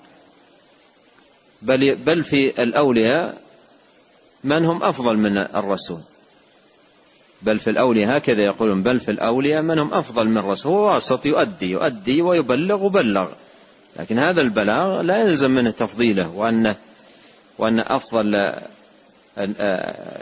بل 1.62 1.96
بل 1.96 2.24
في 2.24 2.64
الأولياء 2.64 3.42
من 4.44 4.66
هم 4.66 4.84
أفضل 4.84 5.18
من 5.18 5.38
الرسول. 5.38 6.00
بل 7.42 7.60
في 7.60 7.70
الأولياء 7.70 8.18
هكذا 8.18 8.44
يقولون 8.44 8.84
بل 8.84 9.00
في 9.00 9.12
الأولياء 9.12 9.62
من 9.62 9.80
هم 9.80 9.94
أفضل 9.94 10.28
من 10.28 10.38
الرسول. 10.38 10.72
هو 10.72 10.94
واسط 10.94 11.26
يؤدي 11.26 11.70
يؤدي 11.70 12.22
ويبلغ 12.22 12.84
وبلغ. 12.84 13.30
لكن 14.00 14.20
هذا 14.20 14.42
البلاغ 14.42 15.02
لا 15.02 15.22
يلزم 15.22 15.52
منه 15.52 15.72
تفضيله 15.72 16.36
وأنه 16.36 16.76
وأن 17.58 17.80
أفضل 17.80 18.54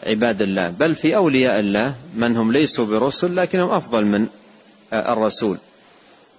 عباد 0.04 0.42
الله. 0.42 0.70
بل 0.70 0.96
في 0.96 1.16
أولياء 1.16 1.60
الله 1.60 1.96
من 2.16 2.38
هم 2.38 2.52
ليسوا 2.52 2.86
برسل 2.86 3.36
لكنهم 3.36 3.70
أفضل 3.70 4.06
من 4.06 4.28
الرسول. 4.94 5.58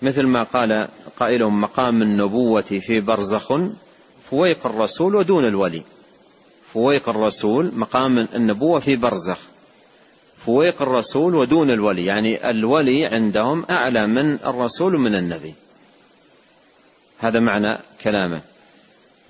مثل 0.03 0.23
ما 0.23 0.43
قال 0.43 0.89
قائلهم 1.21 1.61
مقام 1.61 2.03
النبوة 2.03 2.63
في 2.63 3.01
برزخ 3.01 3.53
فويق 4.31 4.67
الرسول 4.67 5.15
ودون 5.15 5.49
الولي. 5.49 5.83
فويق 6.75 7.09
الرسول 7.09 7.73
مقام 7.77 8.19
النبوة 8.35 8.81
في 8.81 8.97
برزخ. 8.97 9.39
فويق 10.47 10.83
الرسول 10.83 11.35
ودون 11.35 11.71
الولي 11.71 12.05
يعني 12.05 12.51
الولي 12.51 13.07
عندهم 13.07 13.65
أعلى 13.71 14.07
من 14.07 14.39
الرسول 14.47 14.95
ومن 14.95 15.15
النبي. 15.15 15.55
هذا 17.19 17.41
معنى 17.41 17.79
كلامه. 18.03 18.41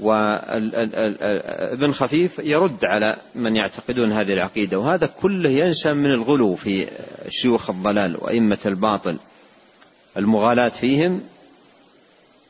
وابن 0.00 1.92
خفيف 1.92 2.38
يرد 2.38 2.84
على 2.84 3.16
من 3.34 3.56
يعتقدون 3.56 4.12
هذه 4.12 4.32
العقيدة 4.32 4.78
وهذا 4.78 5.06
كله 5.06 5.50
ينشأ 5.50 5.92
من 5.92 6.10
الغلو 6.10 6.54
في 6.54 6.88
شيوخ 7.28 7.70
الضلال 7.70 8.16
وأئمة 8.20 8.58
الباطل. 8.66 9.18
المغالاة 10.16 10.68
فيهم 10.68 11.22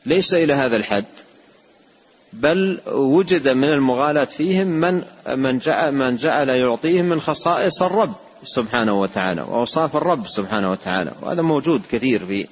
ليس 0.05 0.33
إلى 0.33 0.53
هذا 0.53 0.77
الحد 0.77 1.05
بل 2.33 2.79
وجد 2.87 3.47
من 3.47 3.73
المغالاة 3.73 4.25
فيهم 4.25 4.67
من 4.67 5.03
من 5.27 5.59
جعل, 5.59 5.91
من 5.91 6.15
جعل 6.15 6.49
يعطيهم 6.49 7.05
من 7.05 7.21
خصائص 7.21 7.81
الرب 7.81 8.13
سبحانه 8.43 8.99
وتعالى 8.99 9.41
وأوصاف 9.41 9.95
الرب 9.95 10.27
سبحانه 10.27 10.71
وتعالى 10.71 11.11
وهذا 11.21 11.41
موجود 11.41 11.81
كثير 11.91 12.25
في 12.25 12.47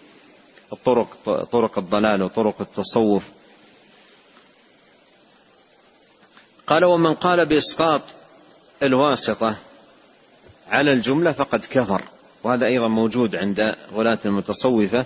الطرق 0.74 1.08
طرق 1.52 1.78
الضلال 1.78 2.24
وطرق 2.24 2.62
التصوف. 2.62 3.24
قال 6.68 6.86
ومن 6.86 7.14
قال 7.14 7.46
بإسقاط 7.46 8.02
الواسطة 8.84 9.56
على 10.72 10.94
الجملة 10.94 11.32
فقد 11.32 11.66
كفر. 11.72 12.02
وهذا 12.46 12.66
أيضا 12.66 12.88
موجود 12.88 13.36
عند 13.36 13.76
غلاة 13.94 14.20
المتصوفة 14.26 15.06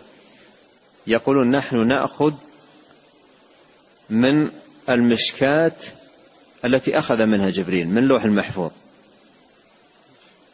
يقولون 1.08 1.52
نحن 1.52 1.88
نأخذ 1.88 2.34
من 4.10 4.49
المشكات 4.89 5.86
التي 6.65 6.99
أخذ 6.99 7.25
منها 7.25 7.49
جبريل 7.49 7.88
من 7.88 7.97
اللوح 7.97 8.23
المحفوظ. 8.23 8.71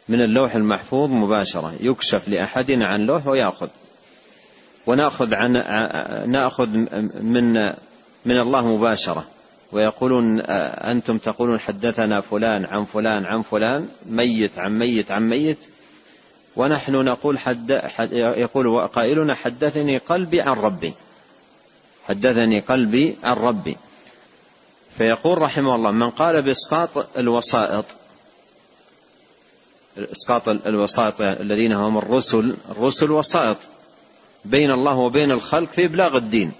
من 0.08 0.20
اللوح 0.20 0.54
المحفوظ 0.54 1.10
مباشرة 1.10 1.74
يكشف 1.80 2.28
لأحدنا 2.28 2.86
عن 2.86 3.06
لوح 3.06 3.26
ويأخذ. 3.26 3.68
ونأخذ 4.86 5.34
عن 5.34 5.52
نأخذ 6.30 6.68
من 7.20 7.66
من 8.24 8.40
الله 8.40 8.76
مباشرة. 8.76 9.24
ويقولون 9.72 10.40
أنتم 10.90 11.18
تقولون 11.18 11.60
حدثنا 11.60 12.20
فلان 12.20 12.64
عن 12.64 12.84
فلان 12.84 13.26
عن 13.26 13.42
فلان 13.42 13.88
ميت 14.06 14.58
عن 14.58 14.78
ميت 14.78 15.10
عن 15.10 15.28
ميت. 15.28 15.58
ونحن 16.56 16.92
نقول 16.92 17.38
حد, 17.38 17.72
حد 17.72 18.12
يقول 18.12 18.86
قائلنا 18.86 19.34
حدثني 19.34 19.98
قلبي 19.98 20.40
عن 20.40 20.56
ربي. 20.56 20.94
حدثني 22.08 22.60
قلبي 22.60 23.16
عن 23.24 23.36
ربي. 23.36 23.76
فيقول 24.98 25.38
رحمه 25.38 25.74
الله 25.74 25.92
من 25.92 26.10
قال 26.10 26.42
بإسقاط 26.42 27.18
الوسائط 27.18 27.84
إسقاط 29.98 30.48
الوسائط 30.48 31.20
الذين 31.20 31.72
هم 31.72 31.98
الرسل 31.98 32.56
الرسل 32.70 33.10
وسائط 33.10 33.56
بين 34.44 34.70
الله 34.70 34.96
وبين 34.96 35.30
الخلق 35.30 35.72
في 35.72 35.84
إبلاغ 35.84 36.16
الدين. 36.16 36.52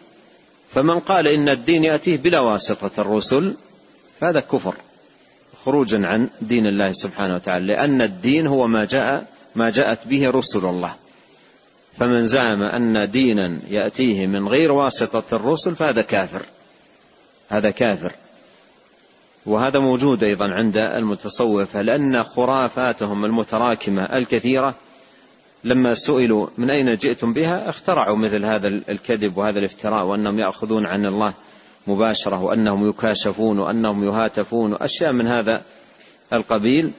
فمن 0.71 1.01
قال 1.01 1.27
إن 1.27 1.49
الدين 1.49 1.85
يأتيه 1.85 2.17
بلا 2.17 2.41
واسطة 2.41 2.91
الرسل 3.01 3.55
فهذا 4.21 4.41
كفر. 4.41 4.75
خروجا 5.65 6.07
عن 6.07 6.29
دين 6.41 6.67
الله 6.67 6.93
سبحانه 6.93 7.35
وتعالى 7.35 7.67
لأن 7.67 8.03
الدين 8.03 8.47
هو 8.47 8.67
ما 8.67 8.85
جاء 8.85 9.27
ما 9.57 9.71
جاءت 9.71 10.07
به 10.07 10.31
رسل 10.31 10.67
الله. 10.67 10.95
فمن 11.99 12.27
زعم 12.27 12.63
أن 12.63 13.11
دينا 13.11 13.59
يأتيه 13.69 14.27
من 14.27 14.49
غير 14.49 14.73
واسطة 14.73 15.37
الرسل 15.37 15.77
فهذا 15.77 16.03
كافر. 16.03 16.43
هذا 17.49 17.71
كافر. 17.71 18.13
وهذا 19.47 19.79
موجود 19.79 20.25
أيضا 20.25 20.49
عند 20.49 20.77
المتصوفة 20.77 21.83
لأن 21.83 22.23
خرافاتهم 22.23 23.25
المتراكمة 23.25 24.03
الكثيرة 24.03 24.75
لما 25.65 25.95
سئلوا 25.95 26.47
من 26.59 26.71
أين 26.71 26.95
جئتم 26.95 27.33
بها 27.33 27.71
اخترعوا 27.71 28.17
مثل 28.17 28.45
هذا 28.45 28.69
الكذب 28.69 29.39
وهذا 29.39 29.59
الافتراء 29.59 30.07
وأنهم 30.07 30.39
يأخذون 30.39 30.87
عن 30.87 31.07
الله 31.07 31.35
مباشرة 31.87 32.43
وأنهم 32.43 32.89
يكاشفون 32.89 33.59
وأنهم 33.59 34.05
يهاتفون 34.05 34.73
وأشياء 34.73 35.13
من 35.13 35.27
هذا 35.27 35.63
القبيل. 36.33 36.91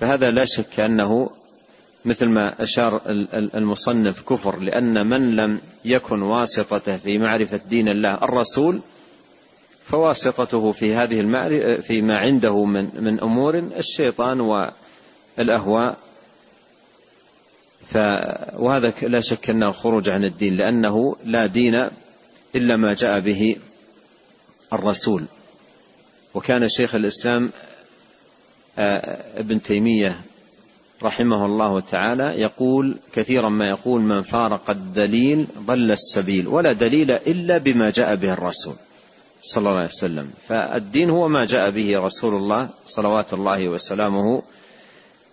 فهذا 0.00 0.30
لا 0.30 0.44
شك 0.44 0.80
أنه 0.80 1.30
مثل 2.04 2.26
ما 2.26 2.62
أشار 2.62 3.00
المصنف 3.54 4.22
كفر 4.22 4.60
لأن 4.60 5.06
من 5.06 5.36
لم 5.36 5.60
يكن 5.84 6.22
واسطته 6.22 6.96
في 6.96 7.18
معرفة 7.18 7.60
دين 7.68 7.88
الله 7.88 8.14
الرسول 8.14 8.80
فواسطته 9.84 10.72
في 10.72 10.94
هذه 10.94 11.20
المعرفة 11.20 11.82
فيما 11.82 12.18
عنده 12.18 12.64
من 12.64 12.90
من 12.94 13.20
أمور 13.20 13.54
الشيطان 13.58 14.40
والأهواء. 14.40 15.96
وهذا 18.58 18.94
لا 19.02 19.20
شك 19.20 19.50
أنه 19.50 19.72
خروج 19.72 20.08
عن 20.08 20.24
الدين 20.24 20.54
لأنه 20.54 21.16
لا 21.24 21.46
دين 21.46 21.88
إلا 22.54 22.76
ما 22.76 22.94
جاء 22.94 23.20
به 23.20 23.56
الرسول. 24.72 25.24
وكان 26.34 26.68
شيخ 26.68 26.94
الإسلام 26.94 27.50
آه، 28.78 29.40
ابن 29.40 29.62
تيمية 29.62 30.20
رحمه 31.04 31.46
الله 31.46 31.80
تعالى 31.80 32.24
يقول 32.40 32.96
كثيرا 33.12 33.48
ما 33.48 33.68
يقول 33.68 34.00
من 34.00 34.22
فارق 34.22 34.70
الدليل 34.70 35.46
ضل 35.58 35.92
السبيل 35.92 36.48
ولا 36.48 36.72
دليل 36.72 37.10
إلا 37.10 37.58
بما 37.58 37.90
جاء 37.90 38.14
به 38.14 38.32
الرسول 38.32 38.74
صلى 39.42 39.68
الله 39.68 39.78
عليه 39.78 39.88
وسلم. 39.88 40.30
فالدين 40.48 41.10
هو 41.10 41.28
ما 41.28 41.44
جاء 41.44 41.70
به 41.70 41.98
رسول 41.98 42.34
الله 42.34 42.68
صلوات 42.86 43.34
الله 43.34 43.72
وسلامه 43.72 44.42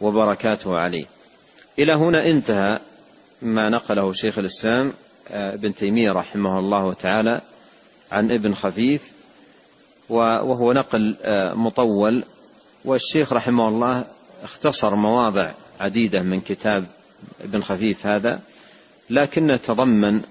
وبركاته 0.02 0.78
عليه. 0.78 1.06
إلى 1.80 1.94
هنا 1.94 2.26
انتهى 2.26 2.80
ما 3.42 3.70
نقله 3.70 4.14
شيخ 4.14 4.38
الإسلام 4.38 4.94
آه، 5.30 5.54
ابن 5.54 5.76
تيمية 5.76 6.12
رحمه 6.12 6.60
الله 6.60 6.94
تعالى 6.94 7.42
عن 8.12 8.32
ابن 8.32 8.54
خفيف 8.54 9.02
وهو 10.10 10.74
نقل 10.74 11.16
آه، 11.22 11.54
مطول. 11.54 12.24
والشيخ 12.86 13.34
رحمه 13.34 13.68
الله 13.68 14.06
اختصر 14.44 14.96
مواضع 14.96 15.52
عديدة 15.82 16.20
من 16.20 16.42
كتاب 16.42 16.86
ابن 17.44 17.64
خفيف 17.64 18.06
هذا 18.06 18.42
لكن 19.10 19.60
تضمن 19.64 20.22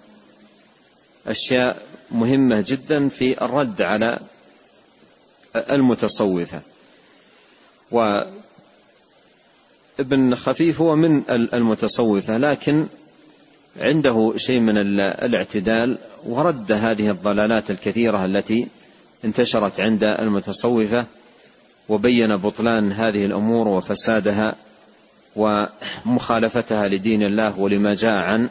أشياء 1.27 1.83
مهمة 2.11 2.65
جدا 2.69 3.09
في 3.09 3.45
الرد 3.45 3.83
على 3.83 4.19
المتصوفة. 5.57 6.63
وابن 7.91 8.25
خفيف 10.35 10.81
هو 10.81 10.97
من 10.97 11.23
المتصوفة 11.31 12.39
لكن 12.39 12.87
عنده 13.81 14.33
شيء 14.37 14.61
من 14.61 14.79
الاعتدال 15.01 15.99
ورد 16.27 16.73
هذه 16.73 17.11
الضلالات 17.11 17.71
الكثيرة 17.71 18.25
التي 18.25 18.69
انتشرت 19.25 19.81
عند 19.81 20.05
المتصوفة 20.05 21.07
وبين 21.89 22.37
بطلان 22.37 22.93
هذه 22.93 23.25
الأمور 23.25 23.69
وفسادها 23.69 24.55
ومخالفتها 25.37 26.89
لدين 26.89 27.23
الله 27.23 27.59
ولما 27.59 27.95
جاء 27.95 28.13
عن 28.13 28.49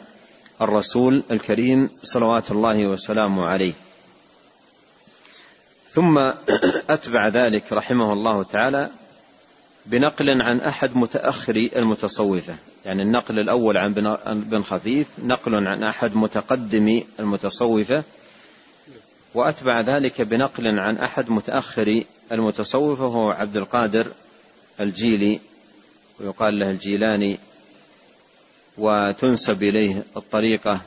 الرسول 0.62 1.22
الكريم 1.30 1.90
صلوات 2.02 2.50
الله 2.50 2.86
وسلامه 2.86 3.44
عليه. 3.44 3.72
ثم 5.90 6.18
أتبع 6.88 7.28
ذلك 7.28 7.72
رحمه 7.72 8.12
الله 8.12 8.42
تعالى 8.42 8.90
بنقل 9.86 10.42
عن 10.42 10.60
أحد 10.60 10.96
متاخري 10.96 11.70
المتصوفة. 11.76 12.54
يعني 12.84 13.02
النقل 13.02 13.38
الأول 13.38 13.76
عن 13.76 13.94
بن 14.34 14.62
خفيف 14.62 15.06
نقل 15.24 15.54
عن 15.54 15.82
أحد 15.84 16.16
متقدمي 16.16 17.06
المتصوفة. 17.20 18.02
وأتبع 19.34 19.80
ذلك 19.80 20.20
بنقل 20.20 20.78
عن 20.78 20.96
أحد 20.96 21.30
متاخري 21.30 22.06
المتصوفة 22.32 23.04
وهو 23.04 23.30
عبد 23.30 23.56
القادر 23.56 24.06
الجيلي 24.80 25.40
ويقال 26.20 26.58
له 26.58 26.70
الجيلاني 26.70 27.38
وتنسب 28.78 29.62
إليه 29.62 30.04
الطريقة 30.16 30.80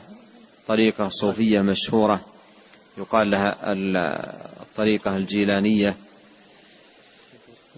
طريقة 0.67 1.09
صوفية 1.09 1.59
مشهورة 1.59 2.21
يقال 2.97 3.31
لها 3.31 3.55
الطريقة 4.61 5.15
الجيلانية. 5.15 5.95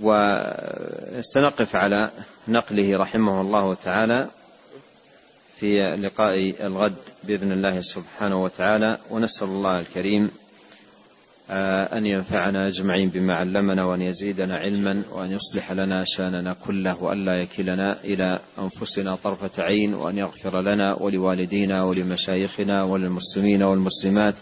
وسنقف 0.01 1.75
على 1.75 2.11
نقله 2.47 2.97
رحمه 2.97 3.41
الله 3.41 3.73
تعالى 3.75 4.29
في 5.59 5.95
لقاء 5.95 6.65
الغد 6.67 6.95
بإذن 7.23 7.51
الله 7.51 7.81
سبحانه 7.81 8.43
وتعالى 8.43 8.97
ونسأل 9.09 9.47
الله 9.47 9.79
الكريم 9.79 10.31
أن 11.49 12.05
ينفعنا 12.05 12.67
أجمعين 12.67 13.09
بما 13.09 13.35
علمنا 13.35 13.85
وأن 13.85 14.01
يزيدنا 14.01 14.57
علما 14.57 15.01
وأن 15.11 15.31
يصلح 15.31 15.71
لنا 15.71 16.03
شأننا 16.07 16.55
كله 16.67 17.03
وأن 17.03 17.25
لا 17.25 17.41
يكلنا 17.41 18.03
إلى 18.03 18.39
أنفسنا 18.59 19.15
طرفة 19.15 19.63
عين 19.63 19.93
وأن 19.93 20.17
يغفر 20.17 20.61
لنا 20.61 20.95
ولوالدينا 21.01 21.83
ولمشايخنا 21.83 22.83
وللمسلمين 22.83 23.63
والمسلمات 23.63 24.35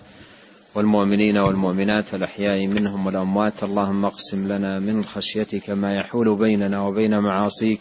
والمؤمنين 0.75 1.37
والمؤمنات 1.37 2.13
الأحياء 2.13 2.67
منهم 2.67 3.05
والأموات. 3.05 3.63
اللهم 3.63 4.05
اقسم 4.05 4.47
لنا 4.53 4.79
من 4.79 5.03
خشيتك 5.03 5.69
ما 5.69 5.93
يحول 5.93 6.37
بيننا 6.37 6.81
وبين 6.81 7.19
معاصيك 7.19 7.79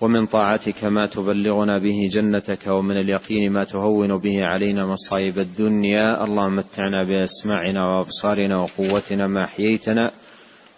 ومن 0.00 0.26
طاعتك 0.26 0.84
ما 0.84 1.06
تبلغنا 1.06 1.78
به 1.78 1.98
جنتك 2.10 2.66
ومن 2.66 2.96
اليقين 2.96 3.52
ما 3.52 3.64
تهون 3.64 4.16
به 4.16 4.36
علينا 4.40 4.86
مصائب 4.86 5.38
الدنيا. 5.38 6.24
اللهم 6.24 6.56
متعنا 6.56 7.02
بأسماعنا 7.08 7.80
وأبصارنا 7.84 8.56
وقوتنا 8.56 9.26
ما 9.26 9.44
أحييتنا 9.44 10.10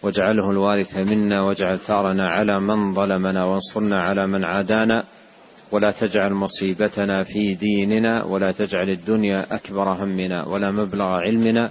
واجعله 0.02 0.50
الوارث 0.50 0.96
منا 0.96 1.42
واجعل 1.42 1.78
ثأرنا 1.78 2.32
على 2.32 2.60
من 2.60 2.94
ظلمنا 2.94 3.44
وانصرنا 3.44 3.96
على 3.96 4.26
من 4.26 4.44
عادانا. 4.44 5.02
ولا 5.72 5.90
تجعل 5.90 6.32
مصيبتنا 6.32 7.24
في 7.24 7.54
ديننا 7.54 8.24
ولا 8.24 8.52
تجعل 8.52 8.90
الدنيا 8.90 9.54
أكبر 9.54 10.04
همنا 10.04 10.48
ولا 10.48 10.72
مبلغ 10.72 11.06
علمنا. 11.06 11.70